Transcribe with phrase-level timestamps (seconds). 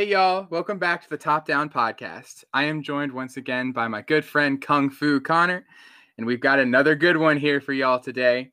[0.00, 0.46] Hey, y'all.
[0.48, 2.42] Welcome back to the Top Down Podcast.
[2.54, 5.66] I am joined once again by my good friend Kung Fu Connor,
[6.16, 8.50] and we've got another good one here for y'all today.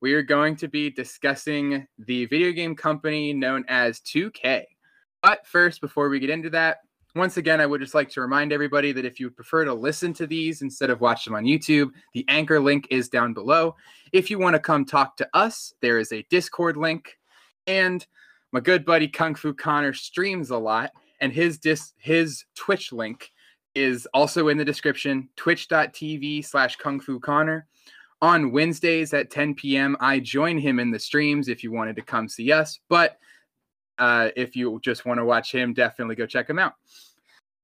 [0.00, 4.64] We are going to be discussing the video game company known as 2K.
[5.20, 6.78] But first, before we get into that,
[7.14, 10.14] once again, I would just like to remind everybody that if you prefer to listen
[10.14, 13.76] to these instead of watch them on YouTube, the anchor link is down below.
[14.12, 17.18] If you want to come talk to us, there is a Discord link.
[17.66, 18.06] And
[18.52, 23.30] my good buddy Kung Fu Connor streams a lot, and his dis- his Twitch link
[23.76, 27.66] is also in the description twitch.tv slash kung fu connor.
[28.22, 32.02] On wednesdays at 10 p.m i join him in the streams if you wanted to
[32.02, 33.18] come see us but
[33.98, 36.74] uh, if you just want to watch him definitely go check him out.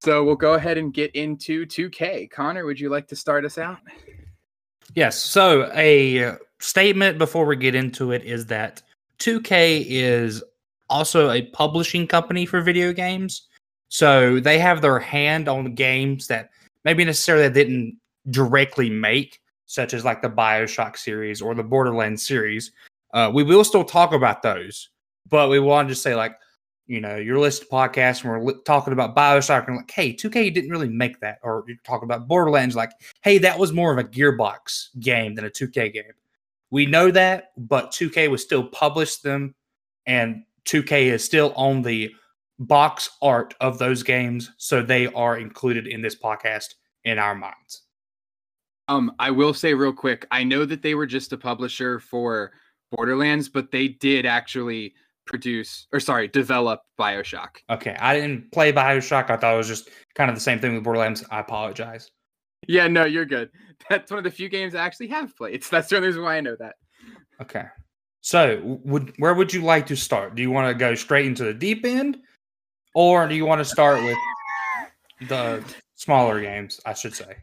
[0.02, 3.56] So we'll go ahead and get into 2k connor would you like to start us
[3.56, 3.78] out?
[4.94, 5.18] Yes.
[5.18, 8.82] So a statement before we get into it is that
[9.18, 10.42] 2K is
[10.92, 13.48] also a publishing company for video games.
[13.88, 16.50] So they have their hand on games that
[16.84, 17.98] maybe necessarily they didn't
[18.30, 22.72] directly make, such as like the Bioshock series or the Borderlands series.
[23.12, 24.90] Uh, we will still talk about those,
[25.28, 26.36] but we wanted to say like,
[26.86, 30.52] you know, your list podcasts and we're li- talking about Bioshock and like, hey, 2K
[30.52, 32.90] didn't really make that, or you're talking about Borderlands, like,
[33.22, 36.04] hey, that was more of a Gearbox game than a 2K game.
[36.70, 39.54] We know that, but 2K was still published them,
[40.06, 42.10] and 2K is still on the
[42.58, 46.74] box art of those games, so they are included in this podcast
[47.04, 47.82] in our minds.
[48.88, 52.52] um i will say real quick i know that they were just a publisher for
[52.90, 54.92] borderlands but they did actually
[55.26, 59.30] produce or sorry develop bioshock Okay, I didn't play Bioshock.
[59.30, 61.24] I thought it was just kind of the same thing with Borderlands.
[61.30, 62.10] I apologize.
[62.68, 63.50] Yeah, no, you're good.
[63.90, 65.62] That's one of the few games I actually have played.
[65.70, 66.74] That's the only reason why I know that.
[67.40, 67.64] Okay.
[68.22, 70.36] So, would where would you like to start?
[70.36, 72.18] Do you want to go straight into the deep end,
[72.94, 74.16] or do you want to start with
[75.28, 75.62] the
[75.96, 76.80] smaller games?
[76.86, 77.36] I should say.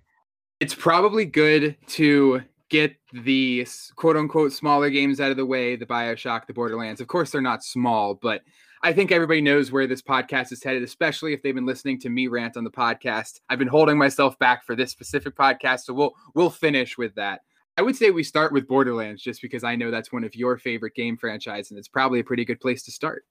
[0.62, 5.86] It's probably good to get the quote unquote smaller games out of the way, the
[5.86, 7.02] BioShock, the Borderlands.
[7.02, 8.42] Of course, they're not small, but
[8.82, 12.10] I think everybody knows where this podcast is headed, especially if they've been listening to
[12.10, 13.42] me rant on the podcast.
[13.50, 17.42] I've been holding myself back for this specific podcast, so we'll we'll finish with that.
[17.80, 20.58] I would say we start with Borderlands just because I know that's one of your
[20.58, 23.24] favorite game franchises, and it's probably a pretty good place to start.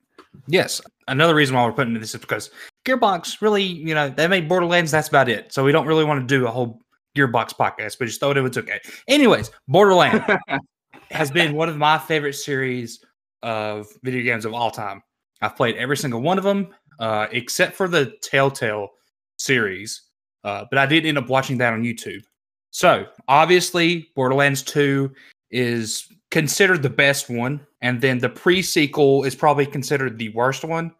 [0.46, 0.80] Yes.
[1.06, 2.50] Another reason why we're putting this is because
[2.86, 4.90] Gearbox really, you know, they made Borderlands.
[4.90, 5.52] That's about it.
[5.52, 6.80] So we don't really want to do a whole
[7.14, 8.80] Gearbox podcast, but just thought it was okay.
[9.06, 10.24] Anyways, Borderlands
[11.10, 13.04] has been one of my favorite series
[13.42, 15.02] of video games of all time.
[15.42, 16.68] I've played every single one of them,
[17.00, 18.88] uh, except for the Telltale
[19.36, 20.04] series.
[20.42, 22.22] Uh, but I did end up watching that on YouTube.
[22.70, 25.12] So obviously, Borderlands 2
[25.50, 27.66] is considered the best one.
[27.80, 30.92] And then the pre sequel is probably considered the worst one.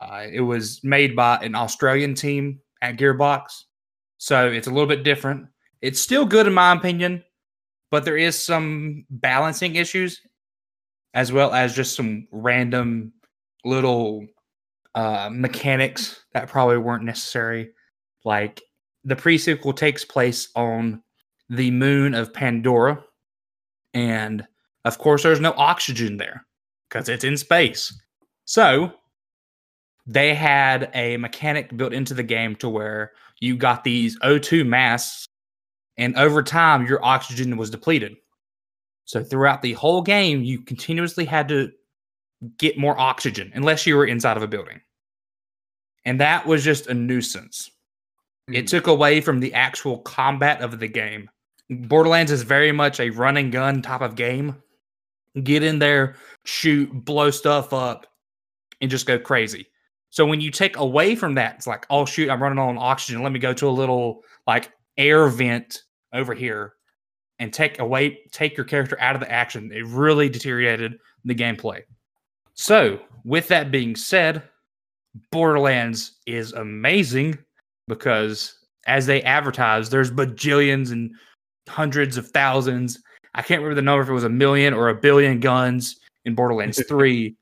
[0.00, 3.64] Uh, it was made by an Australian team at Gearbox.
[4.18, 5.46] So it's a little bit different.
[5.80, 7.22] It's still good, in my opinion,
[7.90, 10.20] but there is some balancing issues
[11.12, 13.12] as well as just some random
[13.64, 14.26] little
[14.94, 17.70] uh, mechanics that probably weren't necessary.
[18.24, 18.60] Like
[19.04, 21.02] the pre sequel takes place on
[21.48, 23.02] the moon of Pandora.
[23.92, 24.46] And
[24.84, 26.46] of course, there's no oxygen there
[26.88, 27.92] because it's in space.
[28.44, 28.92] So
[30.06, 35.26] they had a mechanic built into the game to where you got these O2 masks,
[35.96, 38.16] and over time, your oxygen was depleted.
[39.04, 41.70] So throughout the whole game, you continuously had to
[42.58, 44.80] get more oxygen unless you were inside of a building.
[46.04, 47.70] And that was just a nuisance.
[48.48, 48.68] It Mhm.
[48.68, 51.30] took away from the actual combat of the game.
[51.70, 54.62] Borderlands is very much a run and gun type of game.
[55.42, 58.06] Get in there, shoot, blow stuff up,
[58.80, 59.66] and just go crazy.
[60.10, 63.22] So when you take away from that, it's like, oh shoot, I'm running on oxygen.
[63.22, 66.74] Let me go to a little like air vent over here
[67.40, 69.72] and take away take your character out of the action.
[69.72, 71.82] It really deteriorated the gameplay.
[72.52, 74.42] So, with that being said,
[75.32, 77.38] Borderlands is amazing
[77.88, 81.14] because as they advertise, there's bajillions and
[81.68, 82.98] hundreds of thousands.
[83.34, 86.34] I can't remember the number if it was a million or a billion guns in
[86.34, 87.34] Borderlands 3,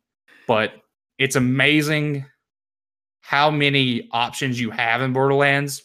[0.46, 0.74] but
[1.18, 2.24] it's amazing
[3.20, 5.82] how many options you have in Borderlands.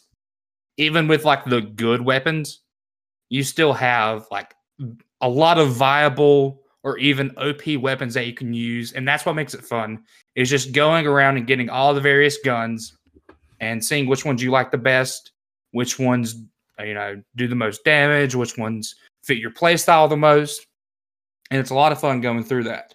[0.76, 2.60] Even with like the good weapons,
[3.30, 4.54] you still have like
[5.20, 8.92] a lot of viable or even OP weapons that you can use.
[8.92, 10.04] And that's what makes it fun
[10.36, 12.96] is just going around and getting all the various guns
[13.60, 15.32] and seeing which ones you like the best,
[15.72, 16.36] which ones
[16.78, 18.94] you know do the most damage, which ones
[19.24, 20.66] fit your playstyle the most.
[21.50, 22.94] And it's a lot of fun going through that.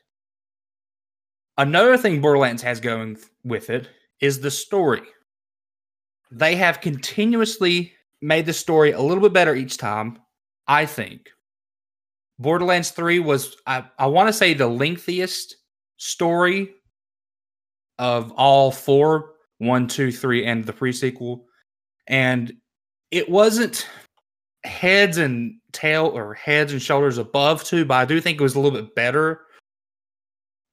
[1.57, 3.89] Another thing Borderlands has going with it
[4.19, 5.03] is the story.
[6.31, 10.17] They have continuously made the story a little bit better each time,
[10.67, 11.29] I think.
[12.39, 15.55] Borderlands 3 was, I, I want to say, the lengthiest
[15.97, 16.71] story
[17.99, 19.32] of all four
[19.65, 21.41] one, two, three, and the prequel.
[22.07, 22.53] And
[23.11, 23.87] it wasn't
[24.63, 28.55] heads and tail or heads and shoulders above two, but I do think it was
[28.55, 29.41] a little bit better.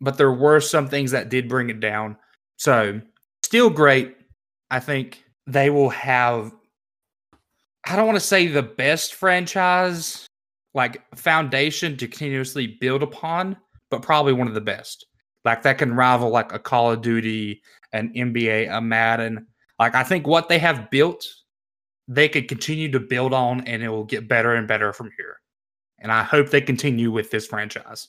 [0.01, 2.17] But there were some things that did bring it down.
[2.57, 3.01] So
[3.43, 4.17] still great.
[4.71, 6.53] I think they will have
[7.87, 10.27] I don't want to say the best franchise
[10.75, 13.57] like foundation to continuously build upon,
[13.91, 15.07] but probably one of the best.
[15.45, 19.47] Like that can rival like a Call of Duty, an NBA, a Madden.
[19.79, 21.27] Like I think what they have built,
[22.09, 25.41] they could continue to build on and it will get better and better from here.
[26.01, 28.09] And I hope they continue with this franchise.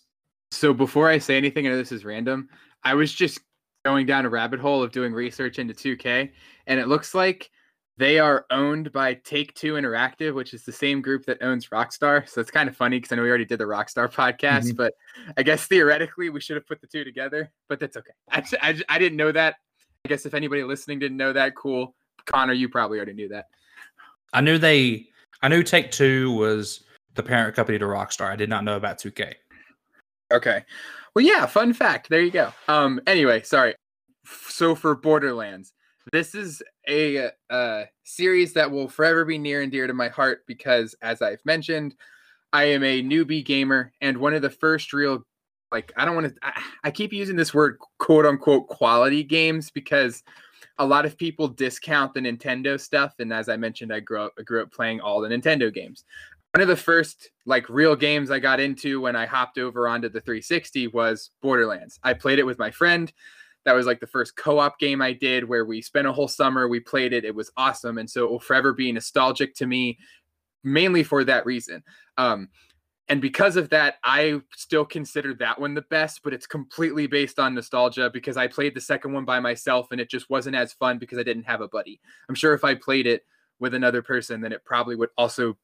[0.52, 2.50] So before I say anything, know this is random.
[2.84, 3.40] I was just
[3.86, 6.30] going down a rabbit hole of doing research into 2K,
[6.68, 7.50] and it looks like
[7.98, 12.28] they are owned by Take Two Interactive, which is the same group that owns Rockstar.
[12.28, 14.78] So it's kind of funny because I know we already did the Rockstar podcast, mm-hmm.
[14.78, 14.94] but
[15.38, 18.12] I guess theoretically we should have put the two together, but that's okay.
[18.30, 19.56] I, I, I didn't know that.
[20.06, 21.96] I guess if anybody listening didn't know that, cool.
[22.26, 23.46] Connor, you probably already knew that.
[24.34, 25.08] I knew they,
[25.42, 26.84] I knew Take Two was
[27.16, 28.32] the parent company to Rockstar.
[28.32, 29.34] I did not know about 2K.
[30.32, 30.64] Okay.
[31.14, 32.10] Well, yeah, fun fact.
[32.10, 32.54] There you go.
[32.68, 33.76] Um, anyway, sorry.
[34.48, 35.74] So for Borderlands,
[36.12, 40.44] this is a, a series that will forever be near and dear to my heart
[40.48, 41.96] because, as I've mentioned,
[42.54, 45.24] I am a newbie gamer and one of the first real
[45.72, 49.72] like I don't want to I, I, keep using this word quote unquote quality games
[49.72, 50.22] because
[50.78, 54.34] a lot of people discount the Nintendo stuff and as I mentioned I grew up
[54.38, 56.04] I grew up playing all the Nintendo games.
[56.54, 60.10] One of the first like real games I got into when I hopped over onto
[60.10, 62.00] the 360 was Borderlands.
[62.04, 63.12] I played it with my friend
[63.66, 66.68] that was like the first co-op game I did where we spent a whole summer,
[66.68, 69.98] we played it, it was awesome, and so it will forever be nostalgic to me,
[70.64, 71.84] mainly for that reason.
[72.18, 72.50] Um,
[73.12, 77.40] and because of that, I still consider that one the best, but it's completely based
[77.40, 80.72] on nostalgia because I played the second one by myself and it just wasn't as
[80.72, 82.00] fun because I didn't have a buddy.
[82.30, 83.24] I'm sure if I played it
[83.60, 85.58] with another person, then it probably would also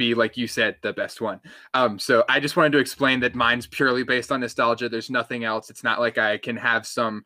[0.00, 1.38] be like you said the best one.
[1.74, 4.88] Um so i just wanted to explain that mine's purely based on nostalgia.
[4.88, 5.68] There's nothing else.
[5.68, 7.22] It's not like i can have some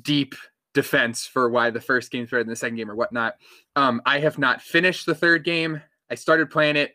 [0.00, 0.36] deep
[0.74, 3.34] defense for why the first game's better than the second game or whatnot.
[3.74, 5.82] Um i have not finished the third game.
[6.08, 6.94] I started playing it.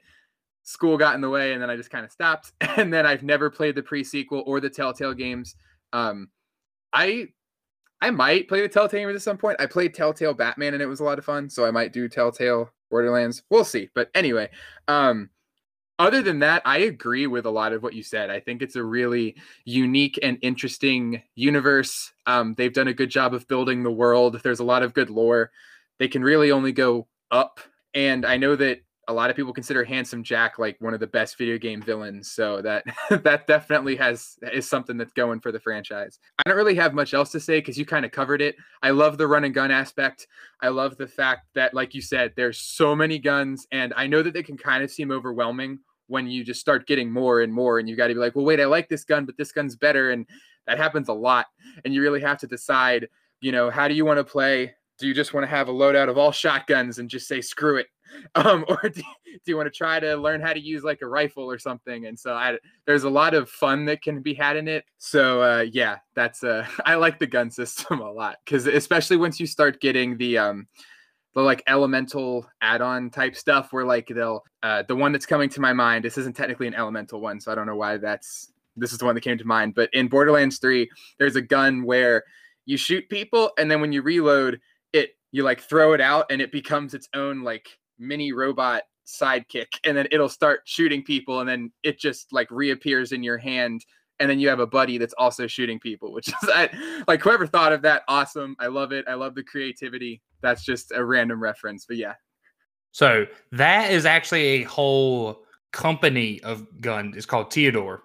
[0.64, 2.54] School got in the way and then i just kind of stopped.
[2.78, 5.58] And then i've never played the pre-sequel or the telltale games.
[5.92, 6.30] Um
[6.94, 7.28] i
[8.02, 9.60] i might play the telltale games at some point.
[9.60, 12.08] I played telltale batman and it was a lot of fun so i might do
[12.08, 13.42] telltale Borderlands.
[13.50, 13.90] We'll see.
[13.95, 14.51] But anyway,
[14.88, 15.31] um,
[15.98, 18.30] other than that, I agree with a lot of what you said.
[18.30, 19.36] I think it's a really
[19.66, 22.13] unique and interesting universe.
[22.28, 24.40] Um, they've done a good job of building the world.
[24.44, 25.50] There's a lot of good lore.
[25.98, 27.60] They can really only go up.
[27.95, 31.08] And I know that a lot of people consider Handsome Jack like one of the
[31.08, 32.32] best video game villains.
[32.32, 32.86] So that
[33.24, 36.20] that definitely has is something that's going for the franchise.
[36.40, 38.56] I don't really have much else to say because you kind of covered it.
[38.82, 40.28] I love the run and gun aspect.
[40.62, 44.22] I love the fact that, like you said, there's so many guns, and I know
[44.22, 47.80] that they can kind of seem overwhelming when you just start getting more and more,
[47.80, 49.76] and you got to be like, well, wait, I like this gun, but this gun's
[49.76, 50.26] better, and
[50.68, 51.48] that happens a lot.
[51.84, 53.10] And you really have to decide,
[53.42, 54.76] you know, how do you want to play?
[55.04, 57.76] Do you just want to have a loadout of all shotguns and just say screw
[57.76, 57.88] it
[58.36, 61.06] um, or do, do you want to try to learn how to use like a
[61.06, 62.06] rifle or something?
[62.06, 64.86] And so I, there's a lot of fun that can be had in it.
[65.00, 69.42] So uh, yeah, that's uh, I like the gun system a lot because especially once
[69.42, 70.68] you start getting the um,
[71.33, 75.60] the like elemental add-on type stuff where like they'll uh, the one that's coming to
[75.60, 76.06] my mind.
[76.06, 79.06] This isn't technically an elemental one, so I don't know why that's this is the
[79.06, 79.76] one that came to mind.
[79.76, 82.24] But in Borderlands 3, there's a gun where
[82.66, 84.60] you shoot people and then when you reload
[84.94, 87.68] it you like throw it out and it becomes its own like
[88.00, 93.12] mini robot sidekick and then it'll start shooting people and then it just like reappears
[93.12, 93.83] in your hand
[94.19, 97.45] and then you have a buddy that's also shooting people which is I, like whoever
[97.45, 98.56] thought of that awesome.
[98.59, 99.06] I love it.
[99.07, 100.21] I love the creativity.
[100.42, 102.14] That's just a random reference but yeah.
[102.92, 107.18] So that is actually a whole company of guns.
[107.18, 108.00] It's called Tediore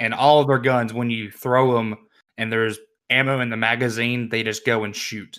[0.00, 1.96] and all of their guns when you throw them
[2.38, 2.78] and there's
[3.10, 5.38] ammo in the magazine they just go and shoot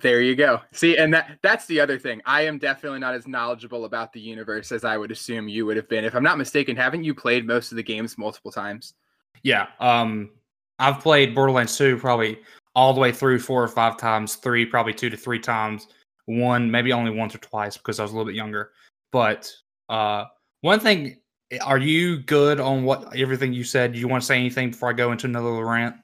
[0.00, 0.60] there you go.
[0.72, 2.20] See, and that that's the other thing.
[2.24, 5.76] I am definitely not as knowledgeable about the universe as I would assume you would
[5.76, 6.04] have been.
[6.04, 8.94] If I'm not mistaken, haven't you played most of the games multiple times?
[9.42, 9.68] Yeah.
[9.80, 10.30] Um
[10.78, 12.38] I've played Borderlands 2 probably
[12.74, 15.88] all the way through four or five times, three probably two to three times,
[16.26, 18.72] one maybe only once or twice because I was a little bit younger.
[19.12, 19.52] But
[19.88, 20.24] uh
[20.62, 21.18] one thing
[21.62, 23.92] are you good on what everything you said?
[23.92, 25.94] Do you want to say anything before I go into another little rant?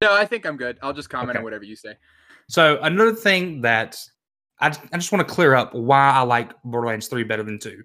[0.00, 0.78] No, I think I'm good.
[0.82, 1.38] I'll just comment Okay.
[1.38, 1.94] on whatever you say.
[2.52, 3.98] So another thing that
[4.60, 7.82] I, I just want to clear up why I like Borderlands 3 better than 2.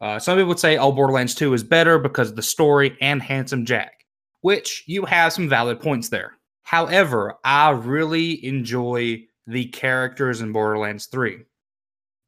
[0.00, 3.20] Uh, some people would say, oh, Borderlands 2 is better because of the story and
[3.20, 4.06] Handsome Jack,
[4.40, 6.38] which you have some valid points there.
[6.62, 11.42] However, I really enjoy the characters in Borderlands 3.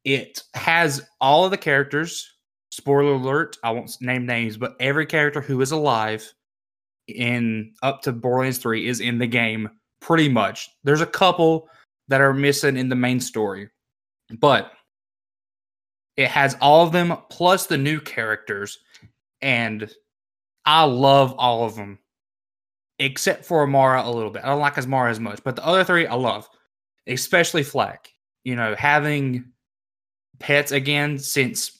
[0.03, 2.31] It has all of the characters.
[2.69, 6.31] Spoiler alert, I won't name names, but every character who is alive
[7.07, 9.67] in up to Borderlands 3 is in the game
[10.01, 10.69] pretty much.
[10.83, 11.69] There's a couple
[12.07, 13.69] that are missing in the main story,
[14.39, 14.73] but
[16.17, 18.79] it has all of them plus the new characters,
[19.41, 19.89] and
[20.65, 21.99] I love all of them
[22.99, 24.43] except for Amara a little bit.
[24.43, 26.47] I don't like Amara as much, but the other three I love,
[27.07, 28.13] especially Flack.
[28.43, 29.45] You know, having
[30.39, 31.79] pets again since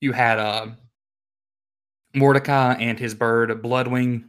[0.00, 0.68] you had uh,
[2.14, 4.28] Mordecai and his bird Bloodwing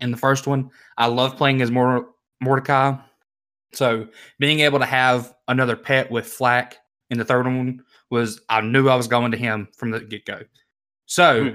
[0.00, 0.70] in the first one.
[0.96, 2.08] I love playing as Mor-
[2.40, 2.96] Mordecai.
[3.72, 6.78] So being able to have another pet with Flack
[7.10, 10.24] in the third one was I knew I was going to him from the get
[10.24, 10.40] go.
[11.06, 11.50] So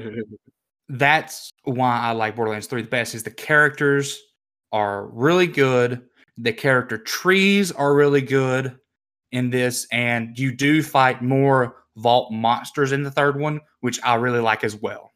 [0.90, 4.22] that's why I like Borderlands 3 the best is the characters
[4.72, 6.02] are really good.
[6.38, 8.78] The character trees are really good
[9.32, 14.16] in this, and you do fight more vault monsters in the third one, which I
[14.16, 15.12] really like as well.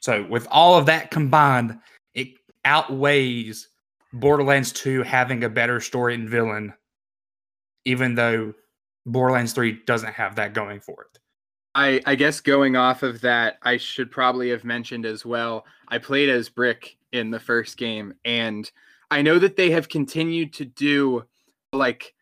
[0.00, 1.78] So with all of that combined,
[2.14, 2.28] it
[2.64, 3.68] outweighs
[4.12, 6.74] Borderlands 2 having a better story and villain,
[7.84, 8.54] even though
[9.06, 11.18] Borderlands 3 doesn't have that going for it.
[11.74, 15.64] I, I guess going off of that, I should probably have mentioned as well.
[15.88, 18.70] I played as Brick in the first game, and
[19.10, 21.24] I know that they have continued to do
[21.72, 22.14] like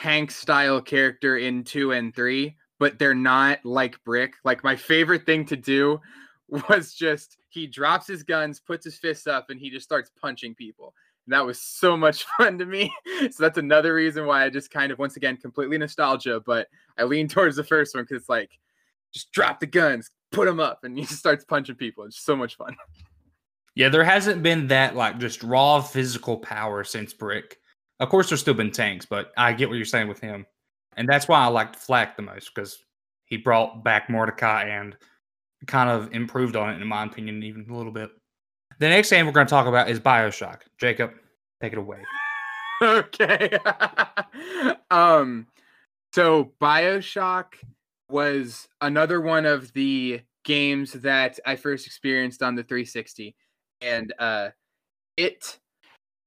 [0.00, 4.34] Hank style character in two and three, but they're not like Brick.
[4.44, 6.00] Like my favorite thing to do
[6.68, 10.54] was just he drops his guns, puts his fists up, and he just starts punching
[10.54, 10.94] people.
[11.28, 12.92] That was so much fun to me.
[13.30, 16.68] So that's another reason why I just kind of once again completely nostalgia, but
[16.98, 18.50] I lean towards the first one because it's like
[19.12, 22.04] just drop the guns, put them up, and he just starts punching people.
[22.04, 22.76] It's so much fun.
[23.74, 27.58] Yeah, there hasn't been that like just raw physical power since Brick.
[28.00, 30.46] Of course, there's still been tanks, but I get what you're saying with him,
[30.96, 32.78] and that's why I liked Flack the most because
[33.26, 34.96] he brought back Mordecai and
[35.66, 38.10] kind of improved on it, in my opinion, even a little bit.
[38.78, 40.60] The next game we're going to talk about is Bioshock.
[40.78, 41.12] Jacob,
[41.60, 41.98] take it away.
[42.82, 43.58] okay.
[44.90, 45.46] um
[46.14, 47.46] so BioShock
[48.08, 53.34] was another one of the games that I first experienced on the 360
[53.80, 54.50] and uh
[55.16, 55.58] it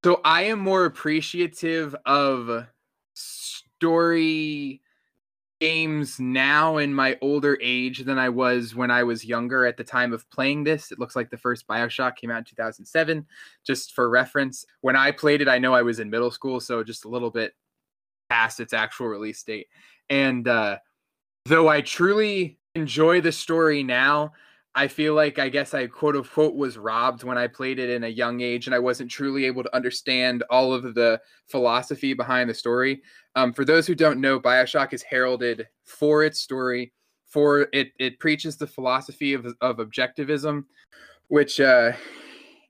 [0.04, 2.68] so I am more appreciative of
[3.16, 4.82] story
[5.62, 9.84] games now in my older age than I was when I was younger at the
[9.84, 10.92] time of playing this.
[10.92, 13.26] It looks like the first BioShock came out in 2007
[13.64, 14.66] just for reference.
[14.82, 17.30] When I played it, I know I was in middle school, so just a little
[17.30, 17.54] bit
[18.32, 19.68] past its actual release date.
[20.10, 20.80] And uh,
[21.46, 24.34] though I truly enjoy the story now,
[24.74, 28.06] I feel like I guess I quote unquote was robbed when I played it in
[28.06, 32.50] a young age and I wasn't truly able to understand all of the philosophy behind
[32.50, 33.02] the story.
[33.36, 36.94] Um, for those who don't know, Bioshock is heralded for its story,
[37.28, 40.64] for it it preaches the philosophy of, of objectivism,
[41.28, 41.92] which uh,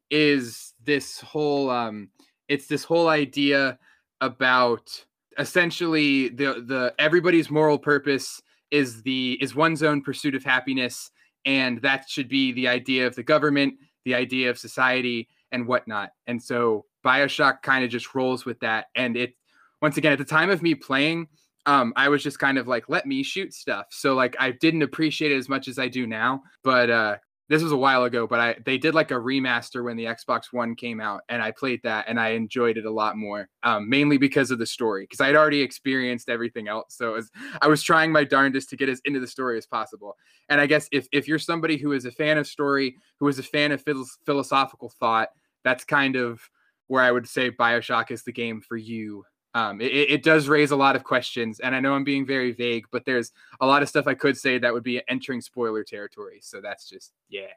[0.10, 2.10] is this whole um,
[2.48, 3.78] it's this whole idea
[4.22, 5.06] about
[5.38, 8.42] essentially the the everybody's moral purpose
[8.72, 11.12] is the is one's own pursuit of happiness
[11.46, 16.12] and that should be the idea of the government the idea of society and whatnot.
[16.28, 18.88] And so bioshock kind of just rolls with that.
[18.96, 19.36] And it
[19.82, 21.28] once again at the time of me playing
[21.68, 23.86] um i was just kind of like let me shoot stuff.
[23.92, 27.18] So like i didn't appreciate it as much as i do now but uh
[27.52, 30.54] this was a while ago, but I they did like a remaster when the Xbox
[30.54, 33.90] One came out, and I played that and I enjoyed it a lot more, um,
[33.90, 36.96] mainly because of the story, because I'd already experienced everything else.
[36.96, 37.30] So was,
[37.62, 40.16] I was trying my darndest to get as into the story as possible.
[40.48, 43.38] And I guess if if you're somebody who is a fan of story, who is
[43.38, 45.28] a fan of phil- philosophical thought,
[45.66, 46.40] that's kind of
[46.88, 50.72] where I would say Bioshock is the game for you um, it, it, does raise
[50.72, 53.82] a lot of questions and i know i'm being very vague but there's a lot
[53.82, 57.48] of stuff i could say that would be entering spoiler territory so that's just yeah.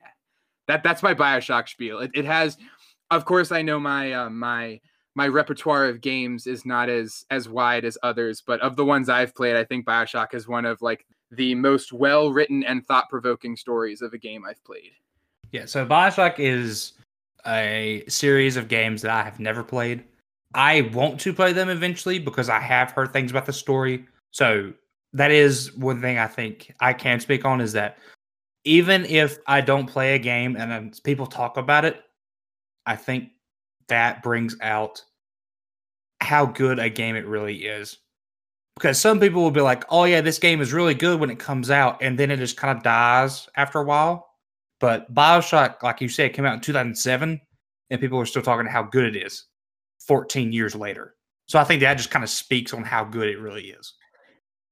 [0.66, 2.00] That that's my bioshock spiel.
[2.00, 2.56] It, it has
[3.10, 4.80] of course i know my uh, my
[5.14, 9.10] my repertoire of games is not as as wide as others but of the ones
[9.10, 13.10] i've played i think bioshock is one of like the most well written and thought
[13.10, 14.92] provoking stories of a game i've played.
[15.52, 16.94] Yeah so bioshock is
[17.46, 20.02] a series of games that i have never played
[20.54, 24.06] I want to play them eventually because I have heard things about the story.
[24.30, 24.72] So
[25.12, 27.98] that is one thing I think I can speak on is that
[28.64, 32.02] even if I don't play a game and people talk about it,
[32.86, 33.30] I think
[33.88, 35.02] that brings out
[36.20, 37.98] how good a game it really is.
[38.76, 41.38] Because some people will be like, "Oh yeah, this game is really good when it
[41.38, 44.30] comes out," and then it just kind of dies after a while.
[44.80, 47.40] But Bioshock, like you said, came out in 2007,
[47.90, 49.46] and people are still talking how good it is
[50.06, 51.14] 14 years later.
[51.46, 53.94] So I think that just kind of speaks on how good it really is.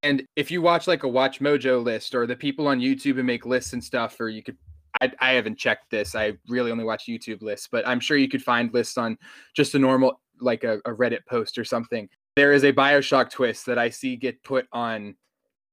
[0.03, 3.23] And if you watch like a Watch Mojo list or the people on YouTube who
[3.23, 4.57] make lists and stuff, or you could,
[5.01, 6.15] I, I haven't checked this.
[6.15, 9.17] I really only watch YouTube lists, but I'm sure you could find lists on
[9.55, 12.09] just a normal, like a, a Reddit post or something.
[12.35, 15.15] There is a Bioshock twist that I see get put on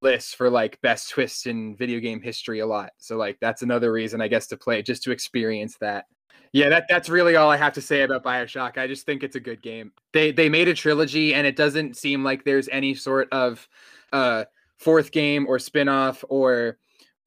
[0.01, 2.91] lists for like best twists in video game history a lot.
[2.97, 6.05] So like that's another reason I guess to play just to experience that.
[6.51, 8.77] Yeah, that that's really all I have to say about BioShock.
[8.77, 9.91] I just think it's a good game.
[10.13, 13.67] They they made a trilogy and it doesn't seem like there's any sort of
[14.11, 14.45] uh
[14.77, 16.77] fourth game or spin-off or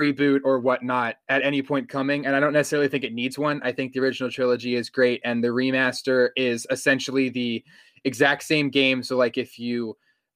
[0.01, 3.61] reboot or whatnot at any point coming and i don't necessarily think it needs one
[3.63, 7.63] i think the original trilogy is great and the remaster is essentially the
[8.05, 9.95] exact same game so like if you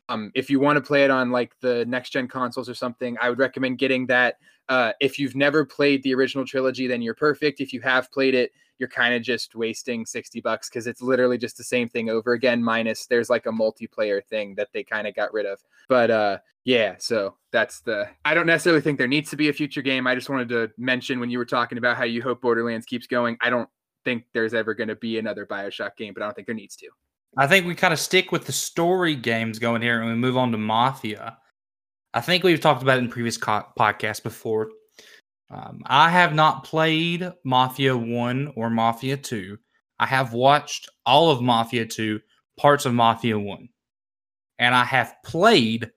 [0.08, 3.16] um, if you want to play it on like the next gen consoles or something,
[3.20, 4.36] I would recommend getting that.
[4.68, 7.60] Uh, if you've never played the original trilogy, then you're perfect.
[7.60, 11.38] If you have played it, you're kind of just wasting 60 bucks because it's literally
[11.38, 15.06] just the same thing over again, minus there's like a multiplayer thing that they kind
[15.06, 15.58] of got rid of.
[15.88, 18.08] But uh, yeah, so that's the.
[18.24, 20.06] I don't necessarily think there needs to be a future game.
[20.06, 23.06] I just wanted to mention when you were talking about how you hope Borderlands keeps
[23.06, 23.36] going.
[23.40, 23.68] I don't
[24.04, 26.76] think there's ever going to be another Bioshock game, but I don't think there needs
[26.76, 26.88] to.
[27.38, 30.36] I think we kind of stick with the story games going here and we move
[30.36, 31.36] on to Mafia.
[32.14, 34.70] I think we've talked about it in previous co- podcasts before.
[35.50, 39.56] Um, I have not played Mafia 1 or Mafia 2.
[39.98, 42.20] I have watched all of Mafia 2,
[42.58, 43.68] parts of Mafia 1.
[44.58, 45.90] And I have played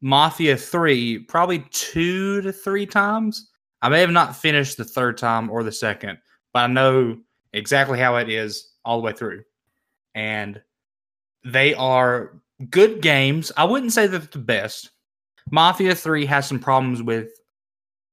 [0.00, 3.50] Mafia 3 probably two to three times.
[3.82, 6.18] I may have not finished the third time or the second,
[6.52, 7.18] but I know
[7.52, 9.42] exactly how it is all the way through.
[10.14, 10.60] And
[11.44, 13.52] they are good games.
[13.56, 14.90] I wouldn't say that the best.
[15.50, 17.30] Mafia 3 has some problems with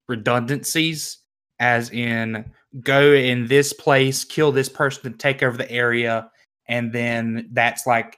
[0.08, 1.20] redundancies,
[1.60, 2.46] as in
[2.82, 6.30] go in this place, kill this person to take over the area,
[6.68, 8.18] and then that's like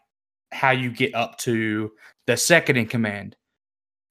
[0.51, 1.91] how you get up to
[2.27, 3.35] the second in command.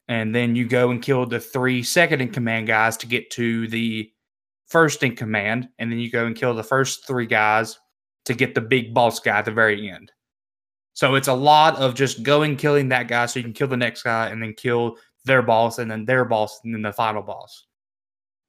[0.08, 3.68] And then you go and kill the three second in command guys to get to
[3.68, 4.10] the
[4.66, 5.68] first in command.
[5.78, 7.78] And then you go and kill the first three guys
[8.24, 10.12] to get the big boss guy at the very end.
[10.94, 13.76] So it's a lot of just going killing that guy so you can kill the
[13.76, 17.22] next guy and then kill their boss and then their boss and then the final
[17.22, 17.66] boss.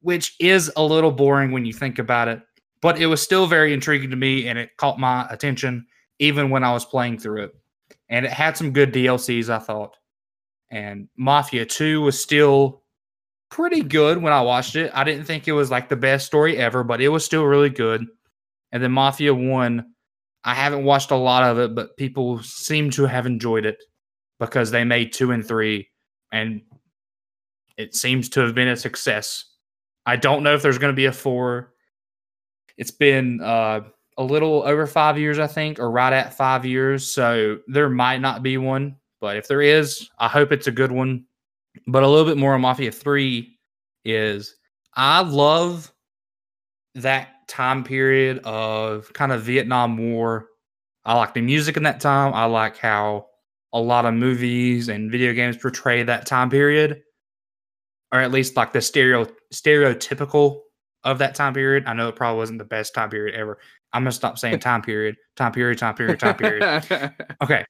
[0.01, 2.41] Which is a little boring when you think about it,
[2.81, 5.85] but it was still very intriguing to me and it caught my attention
[6.19, 7.51] even when I was playing through it.
[8.09, 9.95] And it had some good DLCs, I thought.
[10.69, 12.83] And Mafia 2 was still
[13.49, 14.91] pretty good when I watched it.
[14.93, 17.69] I didn't think it was like the best story ever, but it was still really
[17.69, 18.05] good.
[18.71, 19.85] And then Mafia 1
[20.43, 23.77] I haven't watched a lot of it, but people seem to have enjoyed it
[24.39, 25.89] because they made two and three,
[26.33, 26.61] and
[27.77, 29.45] it seems to have been a success.
[30.05, 31.73] I don't know if there's going to be a four.
[32.75, 33.81] It's been uh,
[34.17, 37.07] a little over five years, I think, or right at five years.
[37.07, 40.91] So there might not be one, but if there is, I hope it's a good
[40.91, 41.25] one.
[41.87, 43.57] But a little bit more on Mafia 3
[44.03, 44.55] is
[44.95, 45.91] I love
[46.95, 50.47] that time period of kind of Vietnam War.
[51.05, 52.33] I like the music in that time.
[52.33, 53.27] I like how
[53.73, 57.01] a lot of movies and video games portray that time period,
[58.11, 60.61] or at least like the stereo stereotypical
[61.03, 61.85] of that time period.
[61.85, 63.59] I know it probably wasn't the best time period ever.
[63.91, 66.63] I'm gonna stop saying time period, time period, time period, time period.
[67.43, 67.65] okay,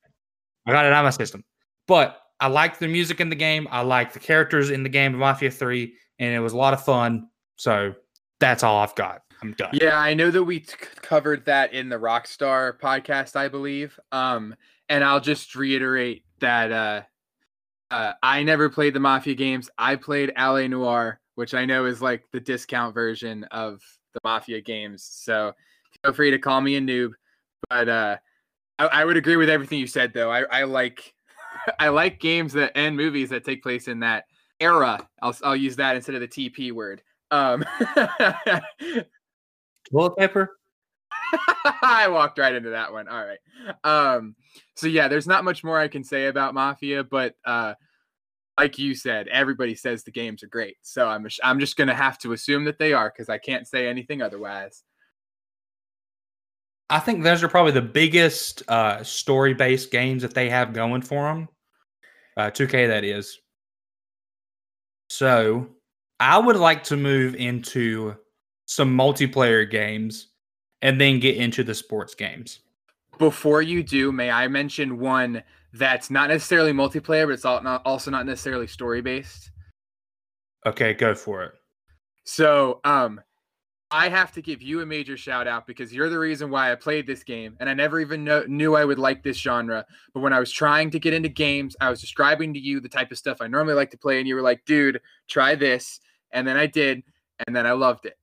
[0.67, 1.43] I got it out of my system.
[1.87, 3.67] But I like the music in the game.
[3.71, 6.73] I like the characters in the game of Mafia Three, and it was a lot
[6.73, 7.29] of fun.
[7.55, 7.93] So
[8.39, 9.21] that's all I've got.
[9.41, 9.71] I'm done.
[9.73, 13.99] Yeah, I know that we t- covered that in the Rockstar podcast, I believe.
[14.11, 14.55] Um,
[14.93, 17.01] and I'll just reiterate that uh,
[17.89, 19.67] uh, I never played the Mafia games.
[19.75, 23.81] I played LA Noire, which I know is like the discount version of
[24.13, 25.03] the Mafia games.
[25.03, 25.53] So
[26.03, 27.13] feel free to call me a noob.
[27.71, 28.17] But uh,
[28.77, 30.31] I, I would agree with everything you said, though.
[30.31, 31.15] I, I like
[31.79, 34.25] I like games that and movies that take place in that
[34.59, 35.09] era.
[35.23, 37.01] I'll I'll use that instead of the TP word.
[37.31, 37.65] Um,
[39.91, 40.55] Toilet paper?
[41.81, 43.07] I walked right into that one.
[43.07, 43.39] All right.
[43.83, 44.35] Um,
[44.75, 47.73] so yeah, there's not much more I can say about Mafia, but uh,
[48.57, 50.77] like you said, everybody says the games are great.
[50.81, 53.87] So I'm I'm just gonna have to assume that they are because I can't say
[53.87, 54.83] anything otherwise.
[56.89, 61.23] I think those are probably the biggest uh, story-based games that they have going for
[61.23, 61.47] them.
[62.37, 63.39] Uh, 2K, that is.
[65.09, 65.69] So
[66.19, 68.15] I would like to move into
[68.65, 70.32] some multiplayer games
[70.83, 72.59] and then get into the sports games.
[73.17, 75.41] before you do, may I mention one
[75.71, 79.51] that's not necessarily multiplayer, but it's also not necessarily story based?
[80.65, 81.53] Okay, go for it.
[82.25, 83.21] So, um,
[83.91, 86.75] I have to give you a major shout out because you're the reason why I
[86.75, 89.85] played this game, and I never even know, knew I would like this genre.
[90.13, 92.89] But when I was trying to get into games, I was describing to you the
[92.89, 95.99] type of stuff I normally like to play, and you were like, "Dude, try this,"
[96.31, 97.03] and then I did,
[97.45, 98.17] and then I loved it.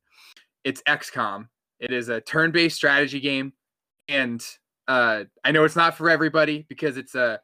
[0.65, 1.47] It's XCOM.
[1.81, 3.53] It is a turn-based strategy game,
[4.09, 4.45] and
[4.87, 7.41] uh, I know it's not for everybody because it's a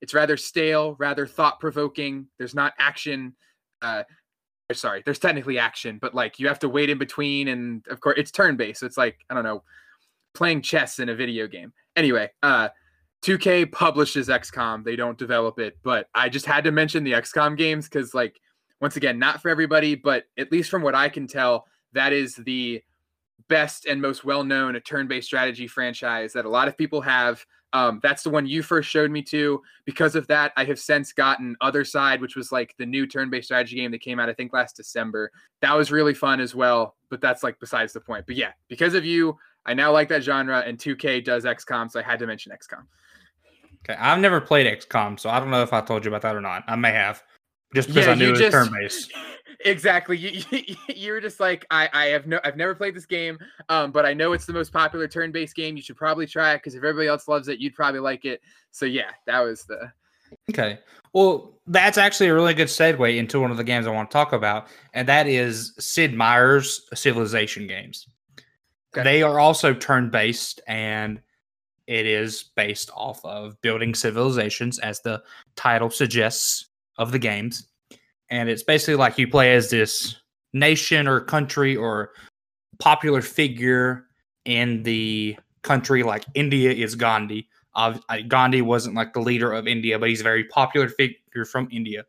[0.00, 2.26] it's rather stale, rather thought-provoking.
[2.38, 3.34] There's not action.
[3.82, 4.04] Uh,
[4.72, 8.16] sorry, there's technically action, but like you have to wait in between, and of course
[8.18, 8.80] it's turn-based.
[8.80, 9.64] So it's like I don't know,
[10.34, 11.72] playing chess in a video game.
[11.96, 12.68] Anyway, uh,
[13.22, 14.84] 2K publishes XCOM.
[14.84, 18.40] They don't develop it, but I just had to mention the XCOM games because like
[18.80, 22.34] once again, not for everybody, but at least from what I can tell, that is
[22.36, 22.82] the
[23.48, 27.44] best and most well-known turn-based strategy franchise that a lot of people have.
[27.72, 29.62] Um, that's the one you first showed me to.
[29.84, 33.76] Because of that, I have since gotten Othercide, which was like the new turn-based strategy
[33.76, 35.30] game that came out, I think, last December.
[35.60, 38.26] That was really fun as well, but that's like besides the point.
[38.26, 42.00] But yeah, because of you, I now like that genre, and 2K does XCOM, so
[42.00, 42.84] I had to mention XCOM.
[43.84, 46.34] Okay, I've never played XCOM, so I don't know if I told you about that
[46.34, 46.64] or not.
[46.66, 47.22] I may have,
[47.74, 49.12] just because yeah, I knew it was just, turn-based.
[49.60, 50.16] Exactly.
[50.16, 53.38] You, you, you were just like I, I have no i've never played this game
[53.68, 55.76] um, but i know it's the most popular turn-based game.
[55.76, 58.40] You should probably try it because if everybody else loves it you'd probably like it.
[58.70, 59.92] So yeah that was the
[60.50, 60.78] okay.
[61.12, 64.12] Well that's actually a really good segue into one of the games i want to
[64.12, 68.06] talk about and that is sid meier's civilization games.
[68.92, 69.04] Okay.
[69.04, 71.20] they are also turn-based and
[71.86, 75.22] it is based off of building civilizations as the
[75.56, 77.69] title suggests of the games
[78.30, 80.16] and it's basically like you play as this
[80.52, 82.10] nation or country or
[82.78, 84.06] popular figure
[84.44, 87.48] in the country like india is gandhi.
[87.74, 91.68] Uh, gandhi wasn't like the leader of india but he's a very popular figure from
[91.70, 92.04] india.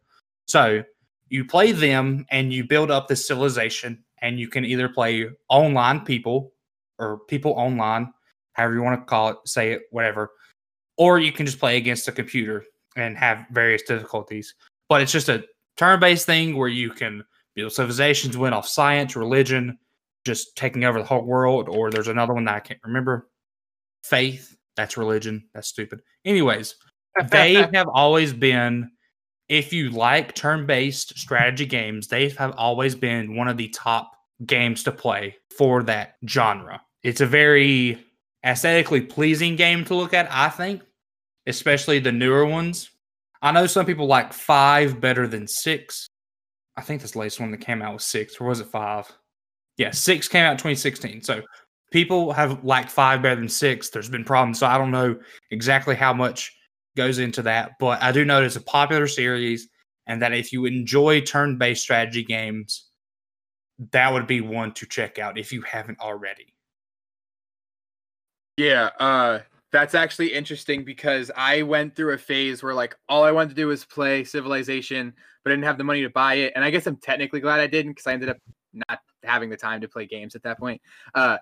[0.47, 0.83] So
[1.29, 6.01] you play them and you build up this civilization and you can either play online
[6.01, 6.53] people
[6.99, 8.13] or people online
[8.53, 10.31] however you want to call it say it whatever
[10.97, 12.63] or you can just play against a computer
[12.95, 14.53] and have various difficulties.
[14.89, 15.43] But it's just a
[15.77, 17.23] turn-based thing where you can
[17.55, 19.77] build civilizations, win off science, religion,
[20.25, 21.69] just taking over the whole world.
[21.69, 23.29] Or there's another one that I can't remember.
[24.03, 24.55] Faith.
[24.75, 25.47] That's religion.
[25.53, 26.01] That's stupid.
[26.25, 26.75] Anyways,
[27.29, 28.91] they have always been.
[29.49, 34.13] If you like turn-based strategy games, they have always been one of the top
[34.45, 36.81] games to play for that genre.
[37.03, 38.01] It's a very
[38.45, 40.83] aesthetically pleasing game to look at, I think,
[41.47, 42.89] especially the newer ones.
[43.41, 46.07] I know some people like five better than six.
[46.77, 49.11] I think this latest one that came out was six, or was it five?
[49.77, 51.23] Yeah, six came out in 2016.
[51.23, 51.41] So
[51.91, 53.89] people have like five better than six.
[53.89, 54.59] There's been problems.
[54.59, 55.17] So I don't know
[55.49, 56.55] exactly how much
[56.95, 59.69] goes into that, but I do know it's a popular series
[60.07, 62.89] and that if you enjoy turn based strategy games,
[63.91, 66.53] that would be one to check out if you haven't already.
[68.57, 69.39] Yeah, uh
[69.71, 73.55] that's actually interesting because I went through a phase where like all I wanted to
[73.55, 76.53] do was play Civilization, but I didn't have the money to buy it.
[76.55, 78.37] And I guess I'm technically glad I didn't because I ended up
[78.73, 80.81] not having the time to play games at that point.
[81.15, 81.37] Uh,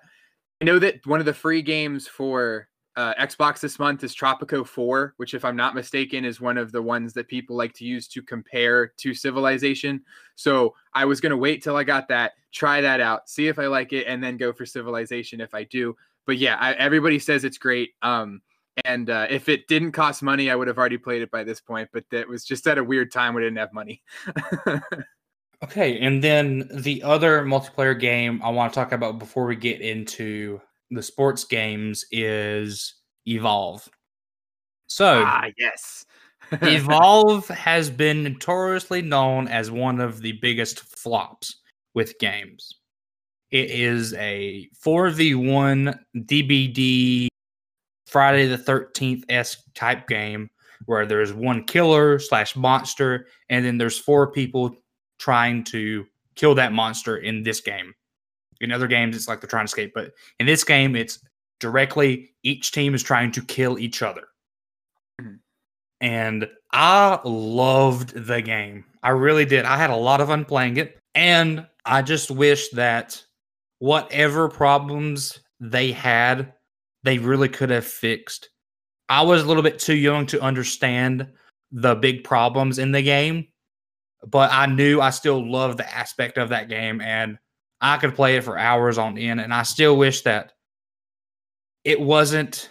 [0.60, 4.66] I know that one of the free games for uh, Xbox this month is Tropico
[4.66, 7.84] 4, which, if I'm not mistaken, is one of the ones that people like to
[7.84, 10.02] use to compare to Civilization.
[10.34, 13.58] So I was going to wait till I got that, try that out, see if
[13.58, 15.96] I like it, and then go for Civilization if I do
[16.30, 17.90] but yeah, I, everybody says it's great.
[18.02, 18.40] Um,
[18.84, 21.60] and uh, if it didn't cost money, I would have already played it by this
[21.60, 21.88] point.
[21.92, 24.00] But it was just at a weird time we didn't have money.
[25.64, 29.80] okay, and then the other multiplayer game I want to talk about before we get
[29.80, 30.60] into
[30.92, 32.94] the sports games is
[33.26, 33.88] Evolve.
[34.86, 36.06] So, ah, yes.
[36.62, 41.56] Evolve has been notoriously known as one of the biggest flops
[41.92, 42.79] with games.
[43.50, 47.28] It is a 4v1 DBD
[48.06, 50.50] Friday the 13th s type game
[50.86, 54.74] where there's one killer slash monster, and then there's four people
[55.18, 57.92] trying to kill that monster in this game.
[58.60, 61.18] In other games, it's like they're trying to escape, but in this game, it's
[61.60, 64.22] directly each team is trying to kill each other.
[65.20, 65.34] Mm-hmm.
[66.00, 68.84] And I loved the game.
[69.02, 69.64] I really did.
[69.64, 70.98] I had a lot of fun playing it.
[71.14, 73.22] And I just wish that
[73.80, 76.52] whatever problems they had,
[77.02, 78.50] they really could have fixed.
[79.08, 81.26] I was a little bit too young to understand
[81.72, 83.48] the big problems in the game,
[84.26, 87.38] but I knew I still loved the aspect of that game and
[87.80, 89.40] I could play it for hours on end.
[89.40, 90.52] And I still wish that
[91.84, 92.70] it wasn't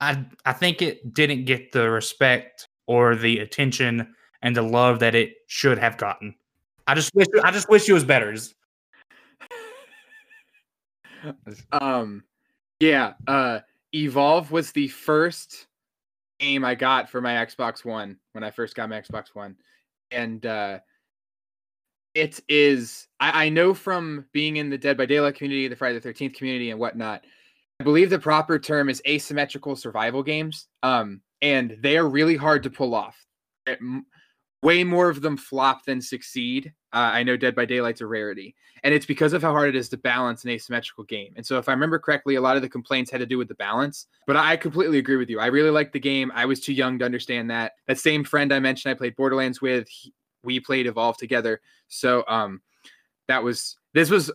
[0.00, 5.14] I I think it didn't get the respect or the attention and the love that
[5.14, 6.34] it should have gotten.
[6.86, 8.34] I just wish I just wish it was better.
[11.72, 12.24] um
[12.80, 13.60] yeah, uh
[13.94, 15.66] Evolve was the first
[16.40, 19.56] game I got for my Xbox One when I first got my Xbox One.
[20.10, 20.78] And uh
[22.14, 25.98] it is I, I know from being in the Dead by Daylight community, the Friday
[25.98, 27.24] the 13th community and whatnot.
[27.80, 30.68] I believe the proper term is asymmetrical survival games.
[30.82, 33.16] Um, and they are really hard to pull off.
[34.62, 36.72] Way more of them flop than succeed.
[36.92, 39.74] Uh, I know Dead by Daylight's a rarity, and it's because of how hard it
[39.74, 41.32] is to balance an asymmetrical game.
[41.36, 43.48] And so, if I remember correctly, a lot of the complaints had to do with
[43.48, 44.06] the balance.
[44.26, 45.40] But I completely agree with you.
[45.40, 46.30] I really liked the game.
[46.34, 47.72] I was too young to understand that.
[47.88, 50.12] That same friend I mentioned I played Borderlands with, he,
[50.44, 51.60] we played Evolve together.
[51.88, 52.60] So, um,
[53.28, 54.30] that was this was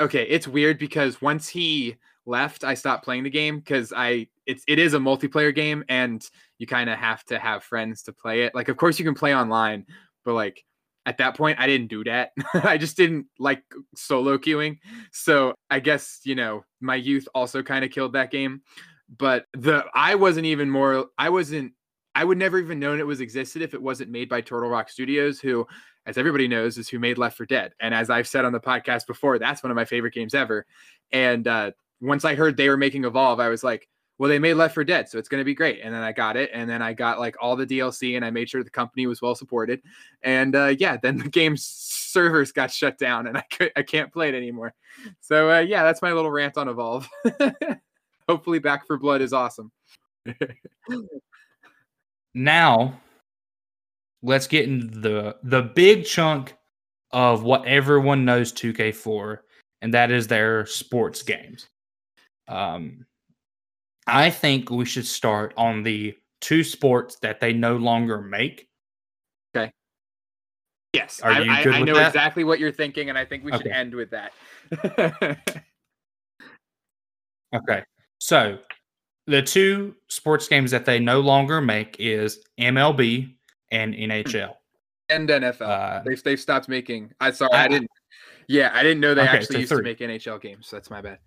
[0.00, 0.24] okay.
[0.24, 4.78] It's weird because once he left, I stopped playing the game because I it's it
[4.78, 6.28] is a multiplayer game and
[6.58, 8.54] you kind of have to have friends to play it.
[8.54, 9.86] Like, of course, you can play online,
[10.24, 10.64] but like
[11.04, 12.32] at that point, I didn't do that.
[12.54, 13.62] I just didn't like
[13.94, 14.78] solo queuing.
[15.12, 18.62] So I guess you know my youth also kind of killed that game.
[19.18, 21.06] But the I wasn't even more.
[21.18, 21.72] I wasn't.
[22.14, 24.90] I would never even known it was existed if it wasn't made by Turtle Rock
[24.90, 25.66] Studios, who,
[26.04, 27.72] as everybody knows, is who made Left 4 Dead.
[27.80, 30.66] And as I've said on the podcast before, that's one of my favorite games ever.
[31.10, 31.70] And uh,
[32.02, 34.84] once I heard they were making Evolve, I was like, well, they made Left 4
[34.84, 35.80] Dead, so it's going to be great.
[35.82, 38.30] And then I got it, and then I got like all the DLC, and I
[38.30, 39.82] made sure the company was well supported.
[40.22, 44.12] And uh, yeah, then the game's servers got shut down, and I could I can't
[44.12, 44.74] play it anymore.
[45.20, 47.08] So uh, yeah, that's my little rant on Evolve.
[48.28, 49.72] Hopefully, Back 4 Blood is awesome.
[52.34, 53.00] now,
[54.22, 56.54] let's get into the the big chunk
[57.12, 59.44] of what everyone knows 2K for,
[59.80, 61.66] and that is their sports games.
[62.48, 63.04] Um,
[64.06, 68.68] I think we should start on the two sports that they no longer make.
[69.56, 69.70] Okay.
[70.92, 72.08] Yes, Are I, you I, I know that?
[72.08, 74.32] exactly what you're thinking, and I think we should end with that.
[77.54, 77.84] okay.
[78.18, 78.58] So
[79.26, 83.34] the two sports games that they no longer make is MLB
[83.70, 84.54] and NHL.
[85.08, 85.60] And NFL.
[85.62, 87.12] Uh, they've, they've stopped making.
[87.20, 87.90] I sorry, I, I didn't.
[88.48, 89.78] Yeah, I didn't know they okay, actually so used three.
[89.78, 90.66] to make NHL games.
[90.66, 91.18] So that's my bad.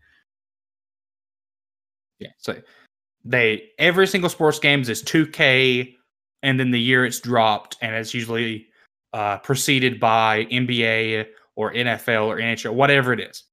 [2.20, 2.30] Yeah.
[2.38, 2.56] So
[3.24, 5.94] they every single sports games is 2K,
[6.44, 8.68] and then the year it's dropped, and it's usually
[9.14, 11.26] uh, preceded by NBA
[11.56, 13.44] or NFL or NHL, whatever it is.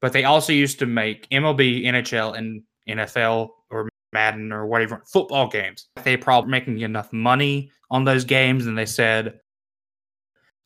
[0.00, 5.48] But they also used to make MLB, NHL, and NFL or Madden or whatever football
[5.48, 5.88] games.
[6.02, 9.40] They probably making enough money on those games, and they said,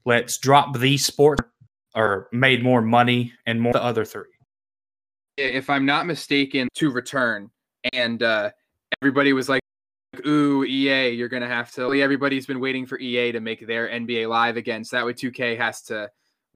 [0.05, 1.43] "Let's drop these sports."
[1.95, 4.25] Or made more money and more the other three
[5.37, 7.51] if I'm not mistaken, to return,
[7.93, 8.51] and uh,
[9.01, 9.63] everybody was like,
[10.27, 14.29] "Ooh, EA, you're gonna have to." Everybody's been waiting for EA to make their NBA
[14.29, 16.11] Live again, so that way 2K has to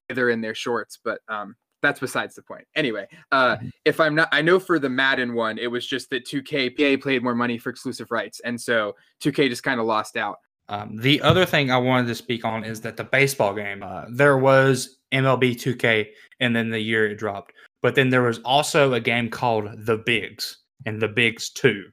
[0.09, 0.99] wither in their shorts.
[1.03, 2.65] But um, that's besides the point.
[2.75, 3.67] Anyway, uh, mm-hmm.
[3.85, 7.01] if I'm not, I know for the Madden one, it was just that 2K PA
[7.01, 10.37] played more money for exclusive rights, and so 2K just kind of lost out.
[10.69, 14.05] Um, the other thing I wanted to speak on is that the baseball game, uh,
[14.09, 16.07] there was MLB 2K,
[16.41, 17.53] and then the year it dropped.
[17.81, 21.85] But then there was also a game called The Bigs and The Bigs 2.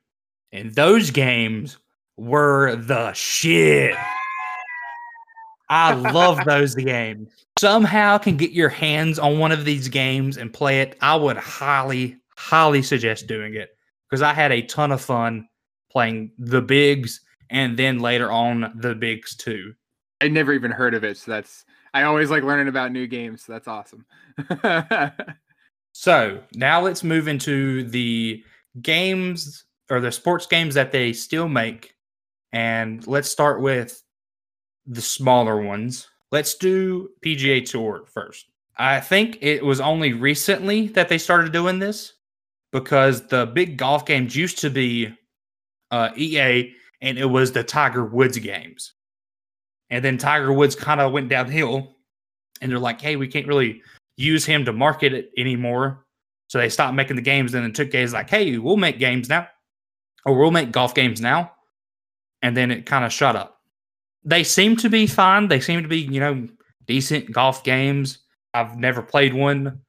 [0.53, 1.79] And those games
[2.17, 3.97] were the shit.
[5.69, 7.29] I love those games.
[7.59, 10.97] Somehow can get your hands on one of these games and play it.
[11.01, 13.71] I would highly, highly suggest doing it
[14.09, 15.49] because I had a ton of fun
[15.91, 17.21] playing the bigs
[17.51, 19.75] and then later on the bigs too.
[20.21, 23.45] I never even heard of it, so that's I always like learning about new games.
[23.45, 24.05] So that's awesome.
[25.97, 28.43] So now let's move into the
[28.83, 31.95] games or the sports games that they still make.
[32.53, 34.03] And let's start with
[34.87, 36.09] the smaller ones.
[36.33, 38.47] Let's do PGA Tour first.
[38.77, 42.15] I think it was only recently that they started doing this
[42.73, 45.15] because the big golf games used to be
[45.93, 48.95] uh, EA and it was the Tiger Woods games.
[49.91, 51.95] And then Tiger Woods kind of went downhill
[52.61, 53.81] and they're like, hey, we can't really
[54.17, 56.07] use him to market it anymore.
[56.49, 57.55] So they stopped making the games.
[57.55, 59.49] And then took games like, hey, we'll make games now,
[60.25, 61.53] or we'll make golf games now.
[62.43, 63.59] And then it kind of shut up.
[64.25, 65.49] They seem to be fine.
[65.49, 66.49] They seem to be, you know,
[66.87, 68.19] decent golf games.
[68.53, 69.81] I've never played one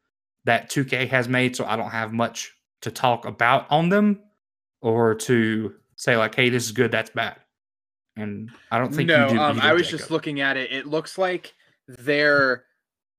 [0.46, 4.20] that 2K has made, so I don't have much to talk about on them
[4.82, 7.38] or to say like, "Hey, this is good, that's bad."
[8.16, 9.28] And I don't think no.
[9.28, 10.00] Um, I was Jacob.
[10.00, 10.72] just looking at it.
[10.72, 11.54] It looks like
[11.88, 12.64] they're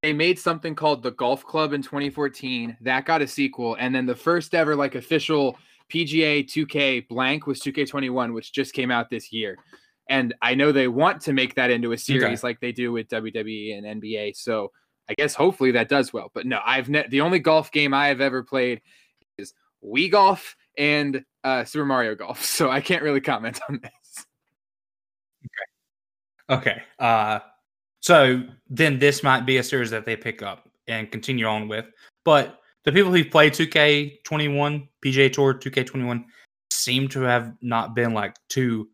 [0.06, 4.06] they made something called the Golf Club in 2014 that got a sequel, and then
[4.06, 5.58] the first ever like official
[5.92, 9.56] PGA 2K blank was 2K21, which just came out this year.
[10.08, 12.46] And I know they want to make that into a series okay.
[12.46, 14.36] like they do with WWE and NBA.
[14.36, 14.70] So
[15.10, 16.30] I guess hopefully that does well.
[16.32, 18.82] But no, I've ne- the only golf game I have ever played
[19.38, 22.44] is Wii Golf and uh, Super Mario Golf.
[22.44, 24.26] So I can't really comment on this.
[26.48, 26.70] Okay.
[26.70, 26.82] Okay.
[26.96, 27.40] Uh,
[28.06, 28.40] so
[28.70, 31.86] then this might be a series that they pick up and continue on with.
[32.24, 36.24] But the people who play 2K21, PGA Tour 2K21,
[36.70, 38.88] seem to have not been like too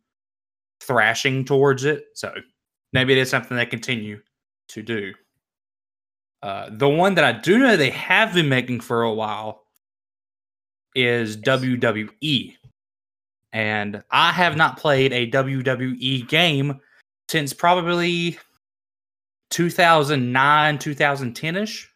[0.81, 2.05] thrashing towards it.
[2.15, 2.33] So
[2.95, 4.23] maybe it is something they continue
[4.69, 5.13] to do.
[6.43, 9.65] Uh, the one that I do know they have been making for a while
[10.95, 12.57] is WWE.
[13.53, 16.81] And I have not played a WWE game
[17.29, 18.39] since probably
[19.53, 21.89] 2009, 2010 ish.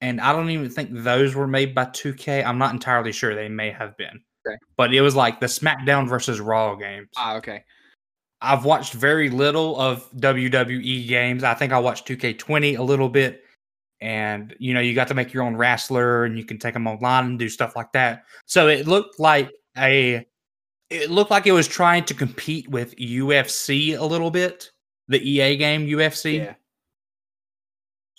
[0.00, 2.44] And I don't even think those were made by 2K.
[2.44, 3.36] I'm not entirely sure.
[3.36, 4.20] They may have been.
[4.44, 4.56] Okay.
[4.76, 7.08] But it was like the SmackDown versus Raw games.
[7.16, 7.62] Ah, okay.
[8.40, 11.44] I've watched very little of WWE games.
[11.44, 13.44] I think I watched 2K20 a little bit.
[14.00, 16.88] And, you know, you got to make your own wrestler and you can take them
[16.88, 18.24] online and do stuff like that.
[18.46, 20.26] So it looked like a,
[20.90, 24.72] it looked like it was trying to compete with UFC a little bit,
[25.06, 26.38] the EA game UFC.
[26.38, 26.54] Yeah.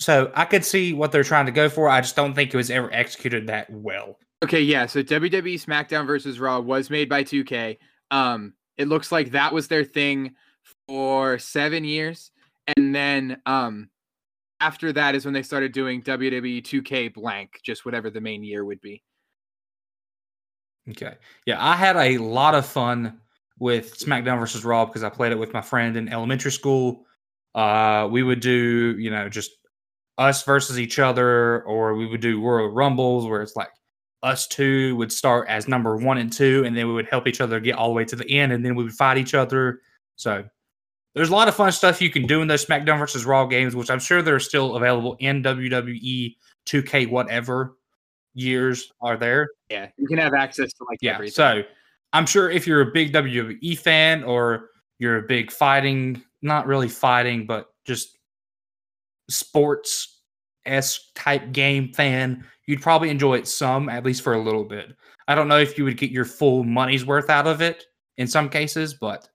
[0.04, 1.88] So I could see what they're trying to go for.
[1.88, 4.18] I just don't think it was ever executed that well.
[4.44, 4.86] Okay, yeah.
[4.86, 7.78] So WWE SmackDown versus Raw was made by 2K.
[8.12, 10.36] Um, it looks like that was their thing
[10.90, 12.32] for seven years,
[12.76, 13.90] and then um,
[14.60, 18.66] after that is when they started doing WWE 2K blank, just whatever the main year
[18.66, 19.02] would be.
[20.90, 23.22] Okay, yeah, I had a lot of fun
[23.58, 27.06] with SmackDown versus Raw because I played it with my friend in elementary school.
[27.56, 29.52] Uh, we would do, you know, just
[30.18, 33.70] us versus each other, or we would do Royal Rumbles where it's like
[34.22, 37.42] us two would start as number one and two, and then we would help each
[37.42, 39.82] other get all the way to the end, and then we would fight each other.
[40.16, 40.44] So
[41.14, 43.76] there's a lot of fun stuff you can do in those SmackDown versus Raw games,
[43.76, 47.78] which I'm sure they're still available in WWE 2K whatever
[48.34, 49.50] years are there.
[49.70, 51.16] Yeah, you can have access to like yeah.
[51.16, 51.34] Everything.
[51.34, 51.64] So
[52.14, 56.88] I'm sure if you're a big WWE fan or you're a big fighting, not really
[56.88, 58.18] fighting, but just
[59.34, 60.22] sports
[60.66, 64.94] s type game fan, you'd probably enjoy it some, at least for a little bit.
[65.28, 67.86] I don't know if you would get your full money's worth out of it
[68.18, 69.28] in some cases, but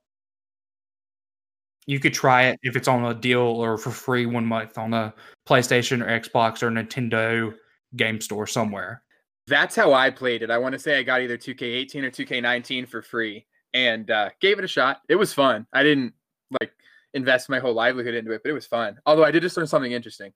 [1.86, 4.92] you could try it if it's on a deal or for free one month on
[4.92, 5.14] a
[5.48, 7.54] PlayStation or Xbox or Nintendo
[7.96, 9.02] game store somewhere.
[9.46, 10.50] That's how I played it.
[10.50, 14.58] I want to say I got either 2K18 or 2K19 for free and uh, gave
[14.58, 15.00] it a shot.
[15.08, 15.66] It was fun.
[15.72, 16.12] I didn't
[16.60, 16.72] like
[17.18, 18.98] invest my whole livelihood into it, but it was fun.
[19.04, 20.32] Although I did just learn something interesting.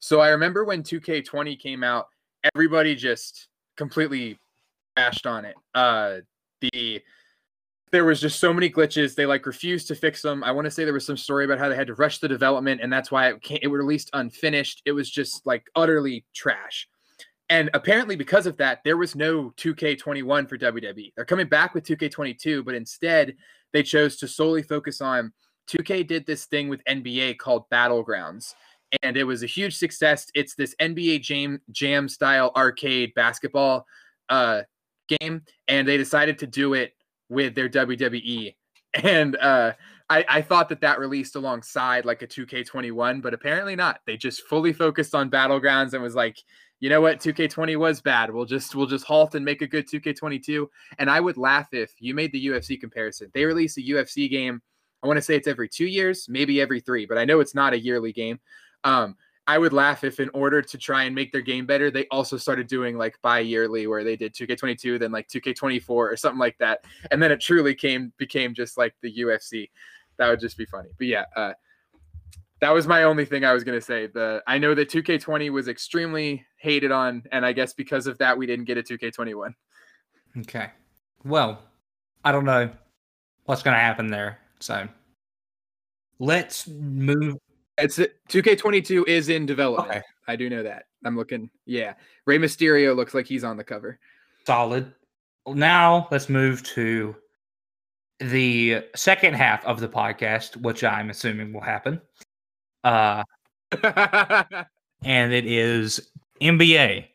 [0.00, 2.08] So I remember when 2K20 came out,
[2.54, 4.38] everybody just completely
[4.96, 5.54] bashed on it.
[5.74, 6.18] Uh,
[6.60, 7.00] the
[7.92, 9.14] there was just so many glitches.
[9.14, 10.42] They like refused to fix them.
[10.42, 12.28] I want to say there was some story about how they had to rush the
[12.28, 14.82] development, and that's why it it was released unfinished.
[14.86, 16.88] It was just like utterly trash.
[17.50, 21.12] And apparently, because of that, there was no 2K21 for WWE.
[21.14, 23.34] They're coming back with 2K22, but instead,
[23.74, 25.34] they chose to solely focus on
[25.68, 28.54] 2K did this thing with NBA called Battlegrounds,
[29.02, 30.26] and it was a huge success.
[30.34, 33.86] It's this NBA Jam Jam style arcade basketball
[34.28, 34.62] uh,
[35.08, 36.94] game, and they decided to do it
[37.28, 38.54] with their WWE.
[39.02, 39.72] And uh,
[40.10, 44.00] I, I thought that that released alongside like a 2K21, but apparently not.
[44.06, 46.36] They just fully focused on Battlegrounds and was like,
[46.82, 49.88] you know what 2k20 was bad we'll just we'll just halt and make a good
[49.88, 50.66] 2k22
[50.98, 54.60] and i would laugh if you made the ufc comparison they release a ufc game
[55.02, 57.54] I want to say it's every two years, maybe every three, but I know it's
[57.54, 58.38] not a yearly game.
[58.84, 62.06] Um, I would laugh if, in order to try and make their game better, they
[62.08, 66.56] also started doing like bi-yearly, where they did 2K22, then like 2K24 or something like
[66.58, 69.70] that, and then it truly came became just like the UFC.
[70.18, 70.90] That would just be funny.
[70.96, 71.52] But yeah, uh,
[72.60, 74.06] that was my only thing I was gonna say.
[74.06, 78.38] The I know that 2K20 was extremely hated on, and I guess because of that,
[78.38, 79.54] we didn't get a 2K21.
[80.38, 80.70] Okay.
[81.24, 81.60] Well,
[82.24, 82.70] I don't know
[83.46, 84.38] what's gonna happen there.
[84.62, 84.88] So
[86.20, 87.36] let's move.
[87.78, 89.90] It's 2K22 is in development.
[89.90, 90.02] Okay.
[90.28, 90.84] I do know that.
[91.04, 91.50] I'm looking.
[91.66, 91.94] Yeah.
[92.26, 93.98] Rey Mysterio looks like he's on the cover.
[94.46, 94.92] Solid.
[95.48, 97.16] Now let's move to
[98.20, 102.00] the second half of the podcast, which I'm assuming will happen.
[102.84, 103.24] Uh,
[103.82, 106.08] and it is
[106.40, 107.06] NBA.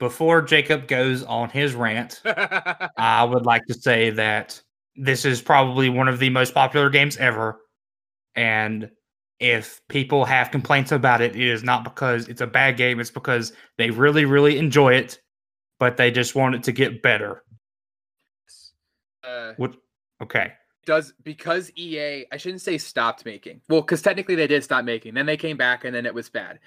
[0.00, 2.22] Before Jacob goes on his rant,
[2.96, 4.60] I would like to say that
[4.98, 7.60] this is probably one of the most popular games ever.
[8.34, 8.90] And
[9.40, 13.10] if people have complaints about it, it is not because it's a bad game, it's
[13.10, 15.18] because they really, really enjoy it.
[15.80, 17.44] but they just want it to get better.
[19.22, 19.76] Uh, What?
[20.20, 20.52] Okay.
[20.86, 23.60] does because EA, I shouldn't say stopped making.
[23.68, 25.14] Well, because technically they did stop making.
[25.14, 26.58] Then they came back and then it was bad.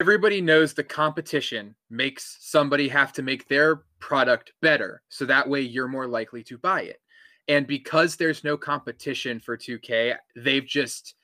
[0.00, 5.02] Everybody knows the competition makes somebody have to make their product better.
[5.08, 7.00] So that way you're more likely to buy it.
[7.48, 11.14] And because there's no competition for 2K, they've just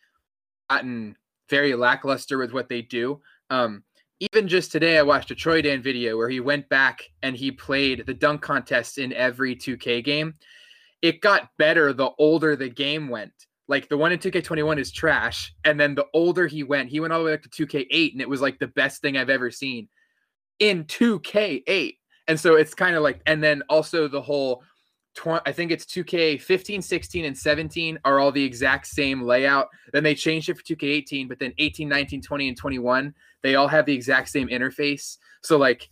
[0.71, 1.17] gotten
[1.51, 3.21] very lackluster with what they do.
[3.51, 3.83] Um,
[4.21, 8.05] even just today, I watched a Troydan video where he went back and he played
[8.07, 10.35] the dunk contest in every 2K game.
[11.03, 13.33] It got better the older the game went.
[13.67, 15.53] Like the one in 2K21 is trash.
[15.65, 18.21] And then the older he went, he went all the way up to 2K8, and
[18.21, 19.89] it was like the best thing I've ever seen
[20.61, 21.97] in 2K8.
[22.29, 24.63] And so it's kind of like, and then also the whole,
[25.15, 29.69] tw- I think it's 2K 15, 16, and 17 are all the exact same layout.
[29.93, 33.69] Then they changed it for 2K18, but then 18, 19, 20, and 21, they all
[33.69, 35.19] have the exact same interface.
[35.43, 35.89] So like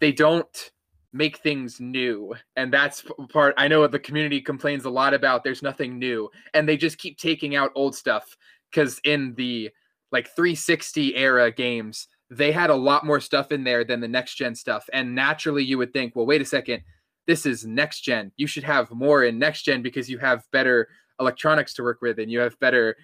[0.00, 0.70] they don't
[1.12, 2.34] make things new.
[2.56, 6.30] And that's part I know the community complains a lot about there's nothing new.
[6.54, 8.36] And they just keep taking out old stuff
[8.70, 9.70] because in the
[10.10, 14.36] like 360 era games, they had a lot more stuff in there than the next
[14.36, 14.88] gen stuff.
[14.92, 16.82] And naturally you would think, well, wait a second,
[17.26, 18.32] this is next gen.
[18.36, 20.88] You should have more in next gen because you have better
[21.20, 22.96] electronics to work with and you have better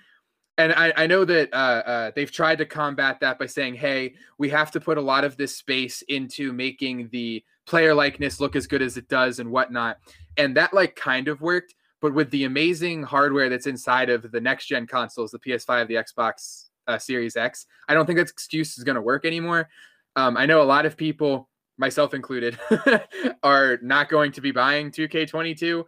[0.58, 4.14] and I, I know that uh, uh, they've tried to combat that by saying, hey,
[4.38, 8.56] we have to put a lot of this space into making the player likeness look
[8.56, 9.98] as good as it does and whatnot.
[10.36, 11.76] And that like kind of worked.
[12.00, 15.94] But with the amazing hardware that's inside of the next gen consoles, the PS5, the
[15.94, 19.68] Xbox uh, Series X, I don't think that excuse is going to work anymore.
[20.16, 21.48] Um, I know a lot of people,
[21.78, 22.58] myself included,
[23.42, 25.84] are not going to be buying 2K22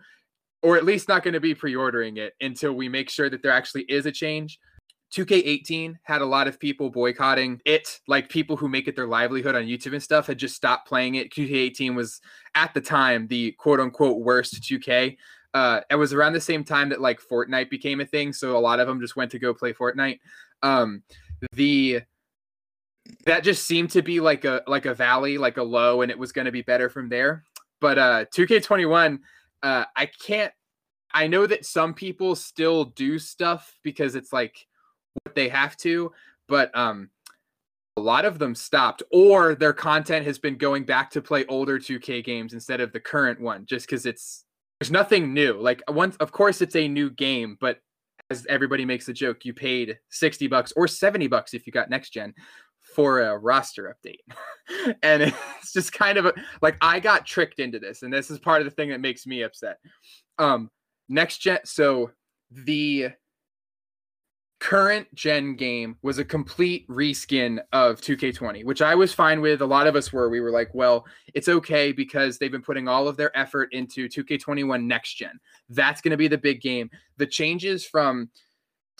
[0.62, 3.52] or at least not going to be pre-ordering it until we make sure that there
[3.52, 4.58] actually is a change.
[5.12, 9.56] 2K18 had a lot of people boycotting it, like people who make it their livelihood
[9.56, 11.32] on YouTube and stuff had just stopped playing it.
[11.32, 12.20] 2K18 was
[12.54, 15.16] at the time the quote unquote worst 2K.
[15.52, 18.60] Uh, it was around the same time that like Fortnite became a thing, so a
[18.60, 20.20] lot of them just went to go play Fortnite.
[20.62, 21.02] Um,
[21.54, 22.02] the
[23.26, 26.18] that just seemed to be like a like a valley, like a low, and it
[26.18, 27.44] was going to be better from there.
[27.80, 29.18] But uh, 2K21
[29.62, 30.52] uh, I can't.
[31.12, 34.66] I know that some people still do stuff because it's like
[35.24, 36.12] what they have to,
[36.48, 37.10] but um,
[37.96, 41.78] a lot of them stopped, or their content has been going back to play older
[41.78, 44.44] 2K games instead of the current one, just because it's
[44.78, 45.54] there's nothing new.
[45.60, 47.80] Like once, of course, it's a new game, but
[48.30, 51.90] as everybody makes the joke, you paid 60 bucks or 70 bucks if you got
[51.90, 52.32] next gen
[52.94, 54.20] for a roster update.
[55.02, 58.38] and it's just kind of a, like I got tricked into this and this is
[58.38, 59.78] part of the thing that makes me upset.
[60.38, 60.70] Um
[61.08, 62.10] next gen so
[62.50, 63.10] the
[64.60, 69.62] current gen game was a complete reskin of 2K20, which I was fine with.
[69.62, 70.28] A lot of us were.
[70.28, 74.06] We were like, well, it's okay because they've been putting all of their effort into
[74.06, 75.40] 2K21 next gen.
[75.70, 76.90] That's going to be the big game.
[77.16, 78.28] The changes from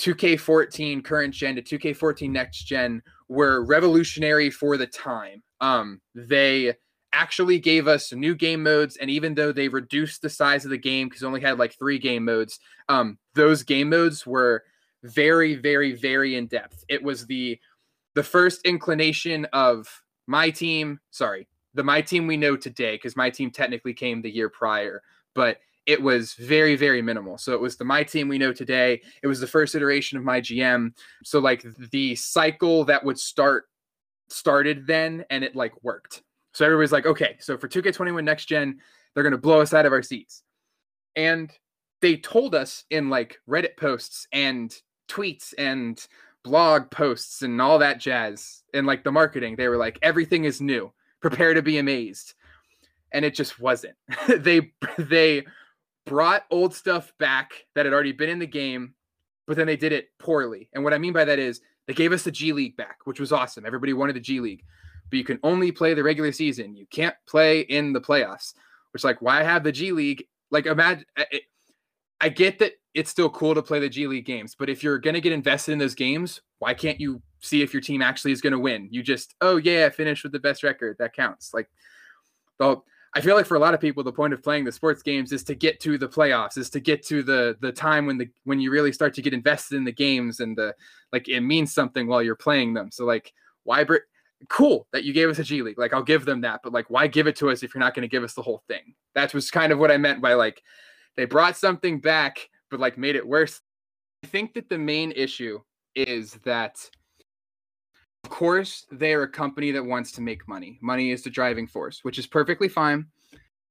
[0.01, 5.43] 2K14 current gen to 2K14 next gen were revolutionary for the time.
[5.61, 6.75] Um, they
[7.13, 10.77] actually gave us new game modes, and even though they reduced the size of the
[10.77, 12.59] game because only had like three game modes,
[12.89, 14.65] um, those game modes were
[15.05, 16.85] very, very, very in depth.
[16.89, 17.59] It was the
[18.15, 20.99] the first inclination of my team.
[21.13, 25.03] Sorry, the my team we know today because my team technically came the year prior,
[25.37, 25.59] but
[25.91, 27.37] it was very very minimal.
[27.37, 29.03] So it was the my team we know today.
[29.25, 30.93] It was the first iteration of my gm
[31.25, 33.65] so like the cycle that would start
[34.29, 36.23] started then and it like worked.
[36.55, 38.79] So everybody's like okay so for 2k21 next gen
[39.13, 40.45] they're going to blow us out of our seats.
[41.17, 41.51] And
[42.01, 44.73] they told us in like reddit posts and
[45.09, 46.07] tweets and
[46.45, 50.61] blog posts and all that jazz and like the marketing they were like everything is
[50.61, 50.93] new.
[51.21, 52.35] Prepare to be amazed.
[53.13, 53.97] And it just wasn't.
[54.29, 55.45] They they
[56.07, 58.95] brought old stuff back that had already been in the game,
[59.47, 60.69] but then they did it poorly.
[60.73, 63.21] And what I mean by that is they gave us the G League back, which
[63.21, 63.67] was awesome.
[63.67, 64.65] Everybody wanted the G League,
[65.11, 66.77] but you can only play the regular season.
[66.77, 68.55] You can't play in the playoffs,
[68.93, 70.27] which like why have the G League?
[70.51, 71.05] Like imagine
[72.21, 74.99] I get that it's still cool to play the G League games, but if you're
[74.99, 78.33] going to get invested in those games, why can't you see if your team actually
[78.33, 78.89] is going to win?
[78.91, 80.97] You just, oh yeah, finish with the best record.
[80.99, 81.55] That counts.
[81.55, 81.71] Like
[82.59, 82.77] the
[83.13, 85.33] I feel like for a lot of people, the point of playing the sports games
[85.33, 88.29] is to get to the playoffs, is to get to the the time when the
[88.45, 90.75] when you really start to get invested in the games and the
[91.13, 92.91] like it means something while you're playing them.
[92.93, 93.33] So like
[93.65, 93.97] why br-
[94.49, 95.79] cool that you gave us a G League.
[95.79, 97.95] Like I'll give them that, but like why give it to us if you're not
[97.95, 98.95] going to give us the whole thing?
[99.15, 100.63] That was kind of what I meant by like
[101.17, 103.61] they brought something back but like made it worse.
[104.25, 105.61] I think that the main issue
[105.95, 106.79] is that
[108.25, 110.79] Of course, they're a company that wants to make money.
[110.83, 113.07] Money is the driving force, which is perfectly fine.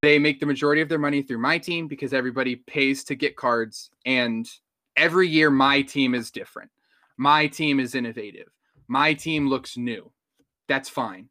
[0.02, 3.36] They make the majority of their money through my team because everybody pays to get
[3.36, 3.90] cards.
[4.06, 4.50] And
[4.96, 6.72] every year, my team is different.
[7.18, 8.48] My team is innovative.
[8.88, 10.12] My team looks new.
[10.68, 11.30] That's fine.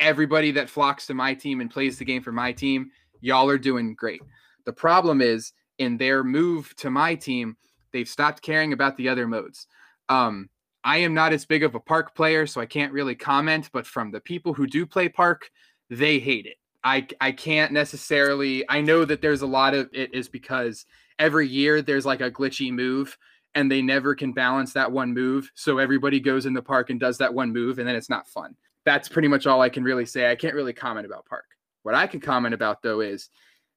[0.00, 2.90] Everybody that flocks to my team and plays the game for my team,
[3.20, 4.22] y'all are doing great.
[4.64, 7.56] The problem is in their move to my team,
[7.92, 9.66] they've stopped caring about the other modes.
[10.08, 10.48] Um,
[10.88, 13.86] I am not as big of a park player, so I can't really comment, but
[13.86, 15.50] from the people who do play park,
[15.90, 16.56] they hate it.
[16.82, 20.86] I I can't necessarily I know that there's a lot of it is because
[21.18, 23.18] every year there's like a glitchy move
[23.54, 25.50] and they never can balance that one move.
[25.54, 28.26] So everybody goes in the park and does that one move and then it's not
[28.26, 28.56] fun.
[28.86, 30.30] That's pretty much all I can really say.
[30.30, 31.44] I can't really comment about park.
[31.82, 33.28] What I can comment about though is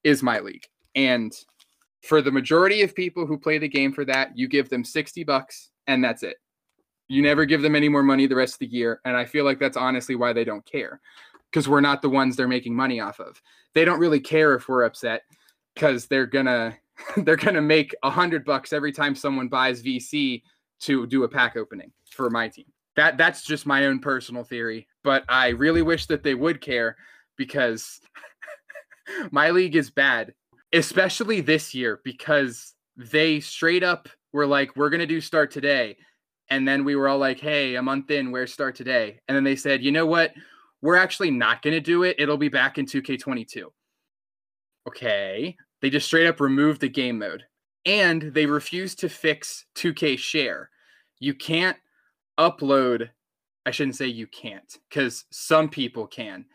[0.06, 0.66] is my league.
[0.96, 1.34] And
[2.04, 5.26] for the majority of people who play the game for that, you give them 60
[5.26, 6.38] bucks and that's it.
[7.12, 9.02] You never give them any more money the rest of the year.
[9.04, 11.02] And I feel like that's honestly why they don't care
[11.52, 13.42] because we're not the ones they're making money off of.
[13.74, 15.24] They don't really care if we're upset
[15.76, 16.78] because they're gonna
[17.18, 20.42] they're gonna make a hundred bucks every time someone buys VC
[20.82, 22.66] to do a pack opening for my team.
[22.96, 26.96] That that's just my own personal theory, but I really wish that they would care
[27.36, 28.00] because
[29.32, 30.34] my league is bad,
[30.72, 35.98] especially this year because they straight up were like, "We're gonna do start today,"
[36.52, 39.44] and then we were all like, "Hey, a month in, where's start today?" And then
[39.44, 40.34] they said, "You know what?
[40.82, 42.18] We're actually not gonna do it.
[42.20, 43.74] It'll be back in 2K22."
[44.88, 47.46] Okay, they just straight up removed the game mode,
[47.86, 50.70] and they refused to fix 2K share.
[51.20, 51.78] You can't
[52.38, 53.10] upload.
[53.66, 56.46] I shouldn't say you can't, because some people can,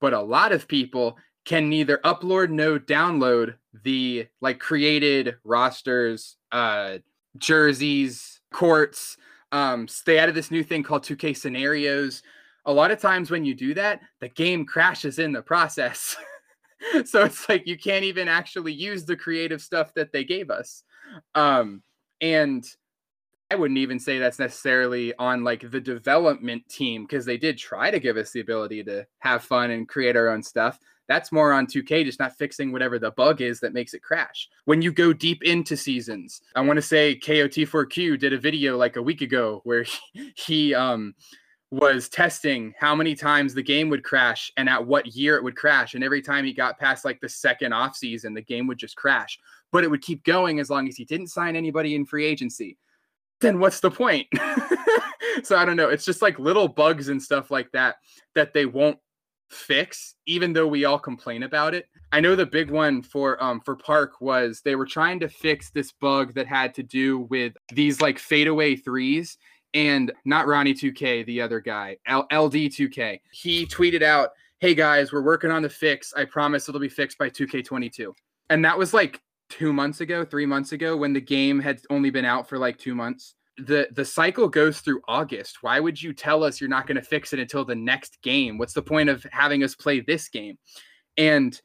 [0.00, 3.54] but a lot of people can neither upload nor download
[3.84, 6.98] the like created rosters, uh,
[7.38, 9.16] jerseys, courts.
[9.52, 12.22] Um, they added this new thing called 2K scenarios.
[12.64, 16.16] A lot of times when you do that, the game crashes in the process.
[17.04, 20.82] so it's like you can't even actually use the creative stuff that they gave us.
[21.34, 21.82] Um,
[22.20, 22.64] and
[23.50, 27.90] I wouldn't even say that's necessarily on like the development team because they did try
[27.90, 30.80] to give us the ability to have fun and create our own stuff.
[31.08, 34.48] That's more on 2K, just not fixing whatever the bug is that makes it crash.
[34.64, 38.96] When you go deep into seasons, I want to say KOT4Q did a video like
[38.96, 39.82] a week ago where
[40.12, 41.14] he, he um
[41.72, 45.56] was testing how many times the game would crash and at what year it would
[45.56, 45.94] crash.
[45.94, 48.96] And every time he got past like the second off season, the game would just
[48.96, 49.38] crash.
[49.72, 52.78] But it would keep going as long as he didn't sign anybody in free agency.
[53.40, 54.28] Then what's the point?
[55.42, 55.88] so I don't know.
[55.88, 57.96] It's just like little bugs and stuff like that
[58.34, 58.98] that they won't
[59.48, 61.86] fix even though we all complain about it.
[62.12, 65.70] I know the big one for um for park was they were trying to fix
[65.70, 69.38] this bug that had to do with these like fadeaway threes
[69.74, 75.12] and not ronnie 2k the other guy L- ld 2k he tweeted out hey guys
[75.12, 76.12] we're working on the fix.
[76.16, 78.12] I promise it'll be fixed by 2k22
[78.50, 82.10] and that was like two months ago three months ago when the game had only
[82.10, 85.58] been out for like two months the the cycle goes through August.
[85.62, 88.58] Why would you tell us you're not going to fix it until the next game?
[88.58, 90.58] What's the point of having us play this game?
[91.16, 91.58] And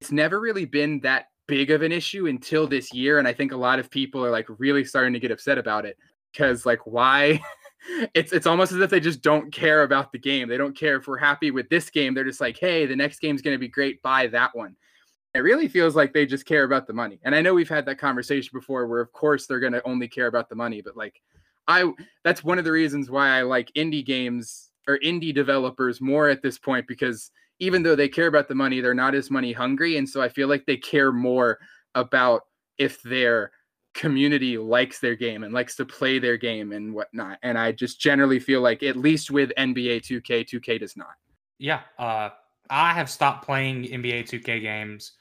[0.00, 3.52] it's never really been that big of an issue until this year and I think
[3.52, 5.96] a lot of people are like really starting to get upset about it
[6.30, 7.40] because like why
[8.14, 10.48] it's it's almost as if they just don't care about the game.
[10.48, 12.14] They don't care if we're happy with this game.
[12.14, 14.02] They're just like, "Hey, the next game's going to be great.
[14.02, 14.76] Buy that one."
[15.38, 17.20] It really feels like they just care about the money.
[17.22, 20.08] And I know we've had that conversation before where of course they're going to only
[20.08, 21.22] care about the money, but like
[21.68, 21.92] I
[22.24, 26.42] that's one of the reasons why I like indie games or indie developers more at
[26.42, 27.30] this point because
[27.60, 30.28] even though they care about the money, they're not as money hungry, and so I
[30.28, 31.60] feel like they care more
[31.94, 32.42] about
[32.76, 33.52] if their
[33.94, 37.38] community likes their game and likes to play their game and whatnot.
[37.44, 41.14] And I just generally feel like at least with NBA 2K, 2K does not.
[41.58, 42.30] Yeah, uh,
[42.70, 45.12] I have stopped playing NBA 2K games.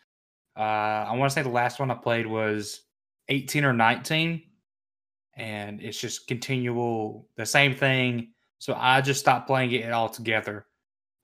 [0.57, 2.81] Uh, I want to say the last one I played was
[3.29, 4.41] 18 or 19
[5.35, 8.31] and it's just continual the same thing.
[8.59, 10.65] So I just stopped playing it altogether.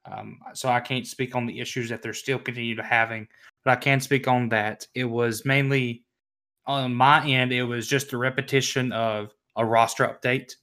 [0.06, 3.28] Um, so I can't speak on the issues that they're still continue to having,
[3.64, 4.86] but I can speak on that.
[4.94, 6.04] It was mainly
[6.68, 7.52] on my end.
[7.52, 10.54] It was just a repetition of a roster update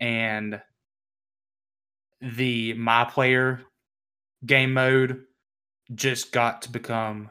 [0.00, 0.60] and
[2.20, 3.62] the my player
[4.46, 5.24] game mode
[5.94, 7.30] just got to become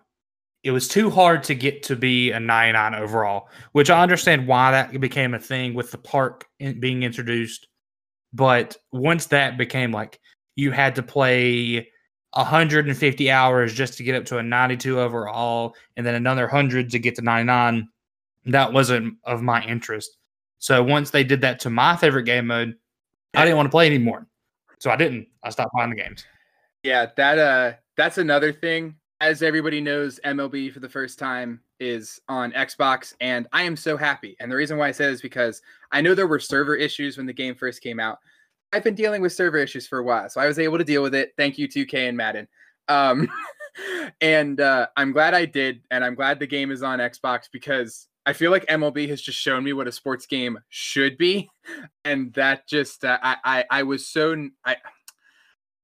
[0.64, 4.72] it was too hard to get to be a 99 overall, which I understand why
[4.72, 6.45] that became a thing with the park
[6.80, 7.68] being introduced.
[8.34, 10.20] But once that became like
[10.55, 11.89] you had to play
[12.34, 16.99] 150 hours just to get up to a 92 overall and then another 100 to
[16.99, 17.89] get to 99,
[18.45, 20.18] that wasn't of my interest.
[20.59, 22.76] So once they did that to my favorite game mode,
[23.34, 24.28] I didn't want to play anymore.
[24.80, 25.28] So I didn't.
[25.43, 26.24] I stopped buying the games.
[26.84, 28.95] Yeah, that uh that's another thing.
[29.22, 33.96] As everybody knows, MLB for the first time is on Xbox, and I am so
[33.96, 34.36] happy.
[34.40, 35.62] And the reason why I say is because
[35.92, 38.18] I know there were server issues when the game first came out.
[38.74, 41.04] I've been dealing with server issues for a while, so I was able to deal
[41.04, 41.34] with it.
[41.38, 42.48] Thank you, 2K and Madden.
[42.88, 43.30] Um,
[44.22, 48.08] and uh, I'm glad I did, and I'm glad the game is on Xbox because
[48.26, 51.48] I feel like MLB has just shown me what a sports game should be,
[52.06, 54.78] and that just uh, I, I I was so I.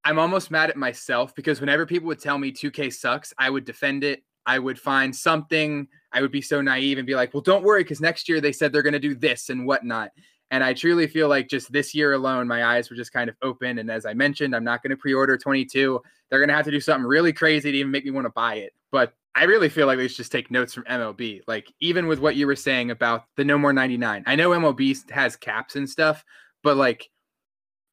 [0.08, 3.66] I'm almost mad at myself because whenever people would tell me 2K sucks, I would
[3.66, 4.24] defend it.
[4.45, 5.86] I would find something.
[6.14, 8.53] I would be so naive and be like, "Well, don't worry, because next year they
[8.53, 10.12] said they're going to do this and whatnot."
[10.49, 13.36] And I truly feel like just this year alone, my eyes were just kind of
[13.41, 13.80] open.
[13.80, 16.01] And as I mentioned, I'm not going to pre-order 22.
[16.30, 18.32] They're going to have to do something really crazy to even make me want to
[18.32, 18.74] buy it.
[18.93, 21.41] But I really feel like they should just take notes from MLB.
[21.47, 24.24] Like even with what you were saying about the no more 99.
[24.26, 26.24] I know MLB has caps and stuff,
[26.64, 27.10] but like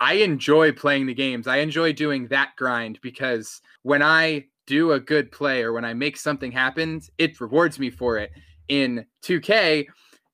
[0.01, 1.47] I enjoy playing the games.
[1.47, 5.95] I enjoy doing that grind because when I do a good play or when I
[5.95, 8.31] make something happen, it rewards me for it.
[8.69, 9.87] In 2K,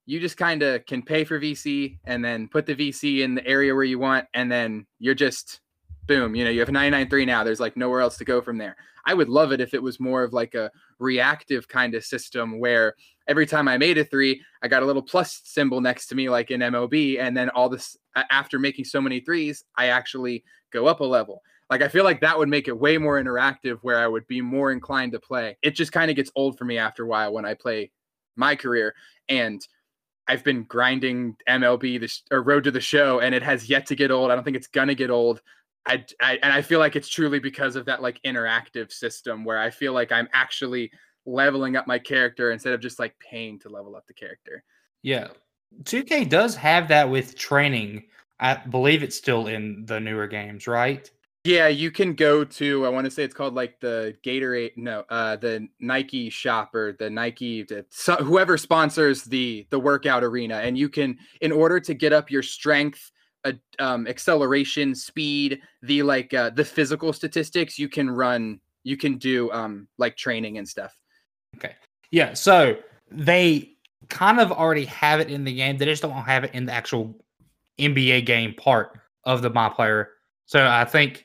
[0.07, 3.47] you just kind of can pay for VC and then put the VC in the
[3.47, 5.61] area where you want, and then you're just
[6.07, 7.45] boom, you know, you have a 99.3 now.
[7.45, 8.77] There's like nowhere else to go from there.
[9.07, 12.59] I would love it if it was more of like a reactive kind of system
[12.59, 12.95] where
[13.31, 16.28] every time I made a three, I got a little plus symbol next to me,
[16.28, 17.20] like in MLB.
[17.20, 21.41] And then all this, after making so many threes, I actually go up a level.
[21.70, 24.41] Like I feel like that would make it way more interactive where I would be
[24.41, 25.57] more inclined to play.
[25.62, 27.93] It just kind of gets old for me after a while when I play
[28.35, 28.97] my career.
[29.28, 29.64] And
[30.26, 33.97] I've been grinding MLB the or Road to the Show, and it has yet to
[33.97, 34.31] get old.
[34.31, 35.41] I don't think it's gonna get old.
[35.87, 39.59] I, I and I feel like it's truly because of that like interactive system where
[39.59, 40.91] I feel like I'm actually
[41.27, 44.64] leveling up my character instead of just like paying to level up the character.
[45.03, 45.29] Yeah,
[45.85, 48.05] 2K does have that with training.
[48.39, 51.11] I believe it's still in the newer games, right?
[51.45, 55.05] Yeah, you can go to I want to say it's called like the Gatorade no,
[55.09, 60.57] uh the Nike shop or the Nike the, so, whoever sponsors the the workout arena
[60.57, 63.11] and you can in order to get up your strength
[63.47, 69.16] uh, um acceleration speed the like uh the physical statistics you can run you can
[69.16, 70.95] do um like training and stuff.
[71.63, 71.75] Okay.
[72.11, 72.77] Yeah, so
[73.11, 73.71] they
[74.09, 75.77] kind of already have it in the game.
[75.77, 77.15] They just don't have it in the actual
[77.79, 80.11] NBA game part of the my player.
[80.47, 81.25] So I think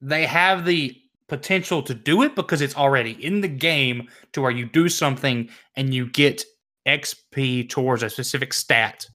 [0.00, 0.96] they have the
[1.28, 5.48] potential to do it because it's already in the game to where you do something
[5.74, 6.44] and you get
[6.86, 9.06] XP towards a specific stat.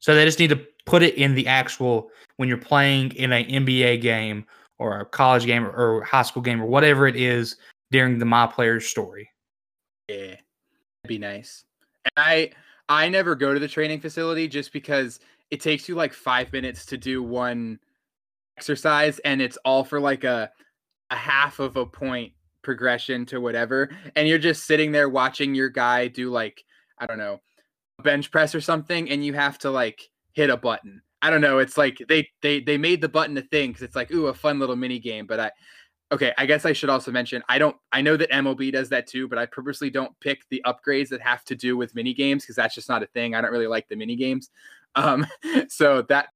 [0.00, 3.44] So they just need to put it in the actual when you're playing in an
[3.44, 4.46] NBA game
[4.78, 7.56] or a college game or, or high school game or whatever it is
[7.90, 9.30] during the my player's story.
[10.08, 10.36] Yeah.
[10.36, 11.64] That'd be nice.
[12.04, 12.50] And I
[12.88, 15.20] I never go to the training facility just because
[15.50, 17.78] it takes you like 5 minutes to do one
[18.58, 20.50] exercise and it's all for like a
[21.10, 22.32] a half of a point
[22.62, 26.64] progression to whatever and you're just sitting there watching your guy do like
[26.98, 27.38] i don't know
[28.02, 31.58] bench press or something and you have to like hit a button i don't know
[31.58, 34.34] it's like they they they made the button a thing because it's like ooh a
[34.34, 35.50] fun little mini game but i
[36.12, 39.06] okay i guess i should also mention i don't i know that mlb does that
[39.06, 42.44] too but i purposely don't pick the upgrades that have to do with mini games
[42.44, 44.50] because that's just not a thing i don't really like the mini games
[44.96, 45.26] um
[45.68, 46.28] so that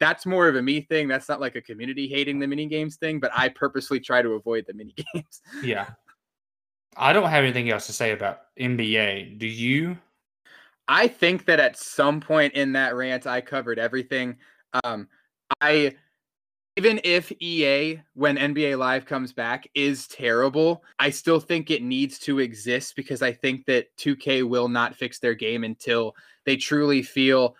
[0.00, 1.08] that's more of a me thing.
[1.08, 4.30] That's not like a community hating the mini games thing, but I purposely try to
[4.30, 5.42] avoid the mini games.
[5.62, 5.88] Yeah.
[6.96, 9.38] I don't have anything else to say about NBA.
[9.38, 9.98] Do you?
[10.88, 14.36] I think that at some point in that rant, I covered everything.
[14.84, 15.08] Um,
[15.60, 15.96] I
[16.78, 22.20] even if EA, when NBA Live comes back, is terrible, I still think it needs
[22.20, 26.14] to exist because I think that 2K will not fix their game until
[26.46, 27.56] they truly feel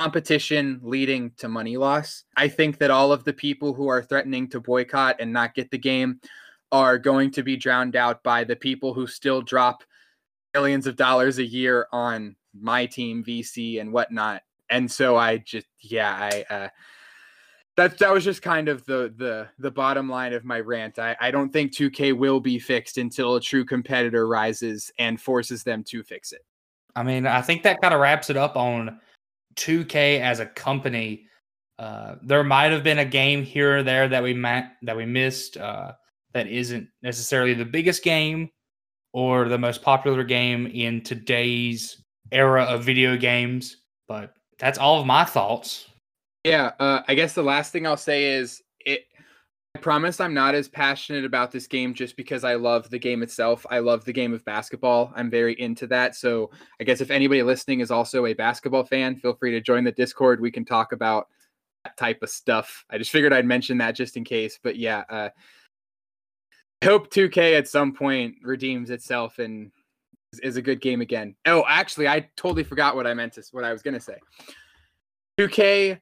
[0.00, 2.24] competition leading to money loss.
[2.38, 5.70] I think that all of the people who are threatening to boycott and not get
[5.70, 6.18] the game
[6.72, 9.84] are going to be drowned out by the people who still drop
[10.54, 14.40] millions of dollars a year on my team, VC, and whatnot.
[14.70, 16.16] And so I just, yeah,
[16.48, 16.68] I, uh,
[17.76, 20.98] that that was just kind of the the the bottom line of my rant.
[20.98, 25.64] I, I don't think 2K will be fixed until a true competitor rises and forces
[25.64, 26.44] them to fix it.
[26.96, 29.00] I mean, I think that kind of wraps it up on
[29.56, 31.26] 2K as a company.
[31.78, 35.04] Uh, there might have been a game here or there that we met, that we
[35.04, 35.92] missed uh,
[36.32, 38.48] that isn't necessarily the biggest game
[39.12, 43.78] or the most popular game in today's era of video games.
[44.06, 45.88] But that's all of my thoughts.
[46.44, 49.06] Yeah, uh, I guess the last thing I'll say is it
[49.74, 53.24] I promise I'm not as passionate about this game just because I love the game
[53.24, 53.66] itself.
[53.70, 55.12] I love the game of basketball.
[55.16, 56.14] I'm very into that.
[56.14, 59.82] So I guess if anybody listening is also a basketball fan, feel free to join
[59.82, 60.40] the Discord.
[60.40, 61.28] We can talk about
[61.82, 62.84] that type of stuff.
[62.88, 64.60] I just figured I'd mention that just in case.
[64.62, 65.30] But yeah, uh,
[66.82, 69.72] I hope 2K at some point redeems itself and
[70.32, 71.34] is, is a good game again.
[71.46, 74.18] Oh, actually, I totally forgot what I meant to what I was gonna say.
[75.40, 75.98] 2K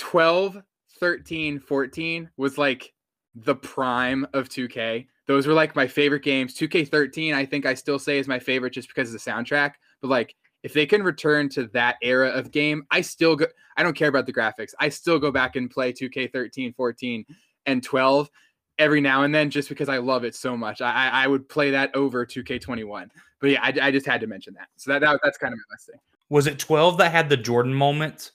[0.00, 0.62] 12,
[0.98, 2.92] 13, 14 was like
[3.34, 5.06] the prime of 2K.
[5.26, 6.54] Those were like my favorite games.
[6.56, 9.74] 2K13, I think I still say is my favorite just because of the soundtrack.
[10.00, 13.46] But like if they can return to that era of game, I still go
[13.76, 14.72] I don't care about the graphics.
[14.80, 17.24] I still go back and play 2K13, 14,
[17.66, 18.30] and 12
[18.78, 20.80] every now and then just because I love it so much.
[20.80, 23.10] I I would play that over 2K21.
[23.38, 24.68] But yeah, I, I just had to mention that.
[24.76, 26.00] So that, that that's kind of my last thing.
[26.30, 28.32] Was it 12 that had the Jordan moment?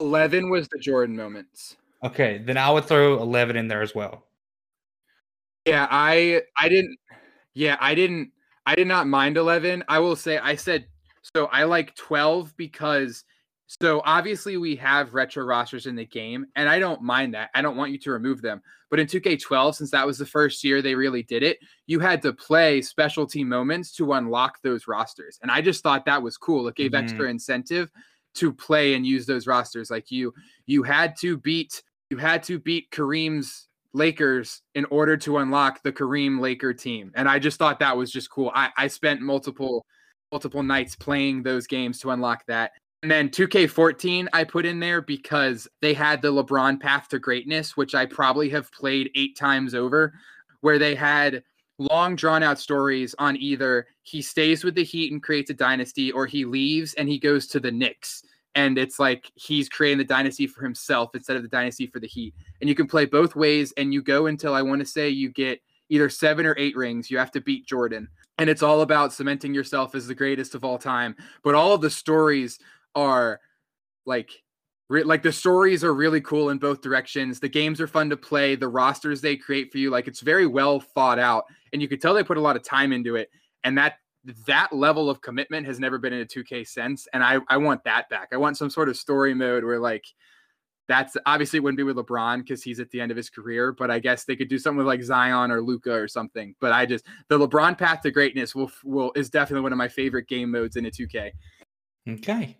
[0.00, 1.76] 11 was the Jordan moments.
[2.04, 4.24] Okay, then I would throw 11 in there as well.
[5.66, 6.96] Yeah, I I didn't
[7.54, 8.30] yeah, I didn't
[8.64, 9.84] I did not mind 11.
[9.88, 10.86] I will say I said
[11.34, 13.24] so I like 12 because
[13.66, 17.50] so obviously we have retro rosters in the game and I don't mind that.
[17.54, 18.62] I don't want you to remove them.
[18.90, 22.22] But in 2K12 since that was the first year they really did it, you had
[22.22, 25.38] to play specialty moments to unlock those rosters.
[25.42, 26.68] And I just thought that was cool.
[26.68, 27.04] It gave mm-hmm.
[27.04, 27.90] extra incentive
[28.38, 30.32] to play and use those rosters like you
[30.66, 35.92] you had to beat you had to beat Kareem's Lakers in order to unlock the
[35.92, 37.10] Kareem Laker team.
[37.14, 38.52] And I just thought that was just cool.
[38.54, 39.84] I, I spent multiple
[40.30, 42.72] multiple nights playing those games to unlock that.
[43.02, 47.76] And then 2K14 I put in there because they had the LeBron path to greatness,
[47.76, 50.12] which I probably have played eight times over,
[50.60, 51.42] where they had
[51.78, 56.10] long drawn out stories on either he stays with the Heat and creates a dynasty
[56.12, 58.24] or he leaves and he goes to the Knicks.
[58.54, 62.08] And it's like he's creating the dynasty for himself instead of the dynasty for the
[62.08, 62.34] Heat.
[62.60, 65.30] And you can play both ways and you go until I want to say you
[65.30, 67.10] get either seven or eight rings.
[67.10, 68.08] You have to beat Jordan.
[68.38, 71.16] And it's all about cementing yourself as the greatest of all time.
[71.42, 72.58] But all of the stories
[72.94, 73.40] are
[74.06, 74.42] like
[74.88, 77.40] re- like the stories are really cool in both directions.
[77.40, 78.54] The games are fun to play.
[78.54, 82.00] The rosters they create for you, like it's very well thought out, and you could
[82.00, 83.30] tell they put a lot of time into it.
[83.64, 83.94] And that
[84.46, 87.06] that level of commitment has never been in a 2K since.
[87.12, 88.28] And I I want that back.
[88.32, 90.04] I want some sort of story mode where like
[90.88, 93.72] that's obviously it wouldn't be with LeBron because he's at the end of his career,
[93.72, 96.54] but I guess they could do something with like Zion or Luka or something.
[96.60, 99.88] But I just the LeBron path to greatness will will is definitely one of my
[99.88, 101.30] favorite game modes in a 2K.
[102.08, 102.56] Okay.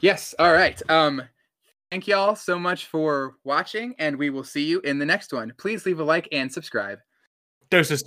[0.00, 0.34] Yes.
[0.38, 0.80] All right.
[0.88, 1.22] Um,
[1.94, 5.52] thank y'all so much for watching, and we will see you in the next one.
[5.58, 6.98] Please leave a like and subscribe.
[7.70, 8.02] Doses.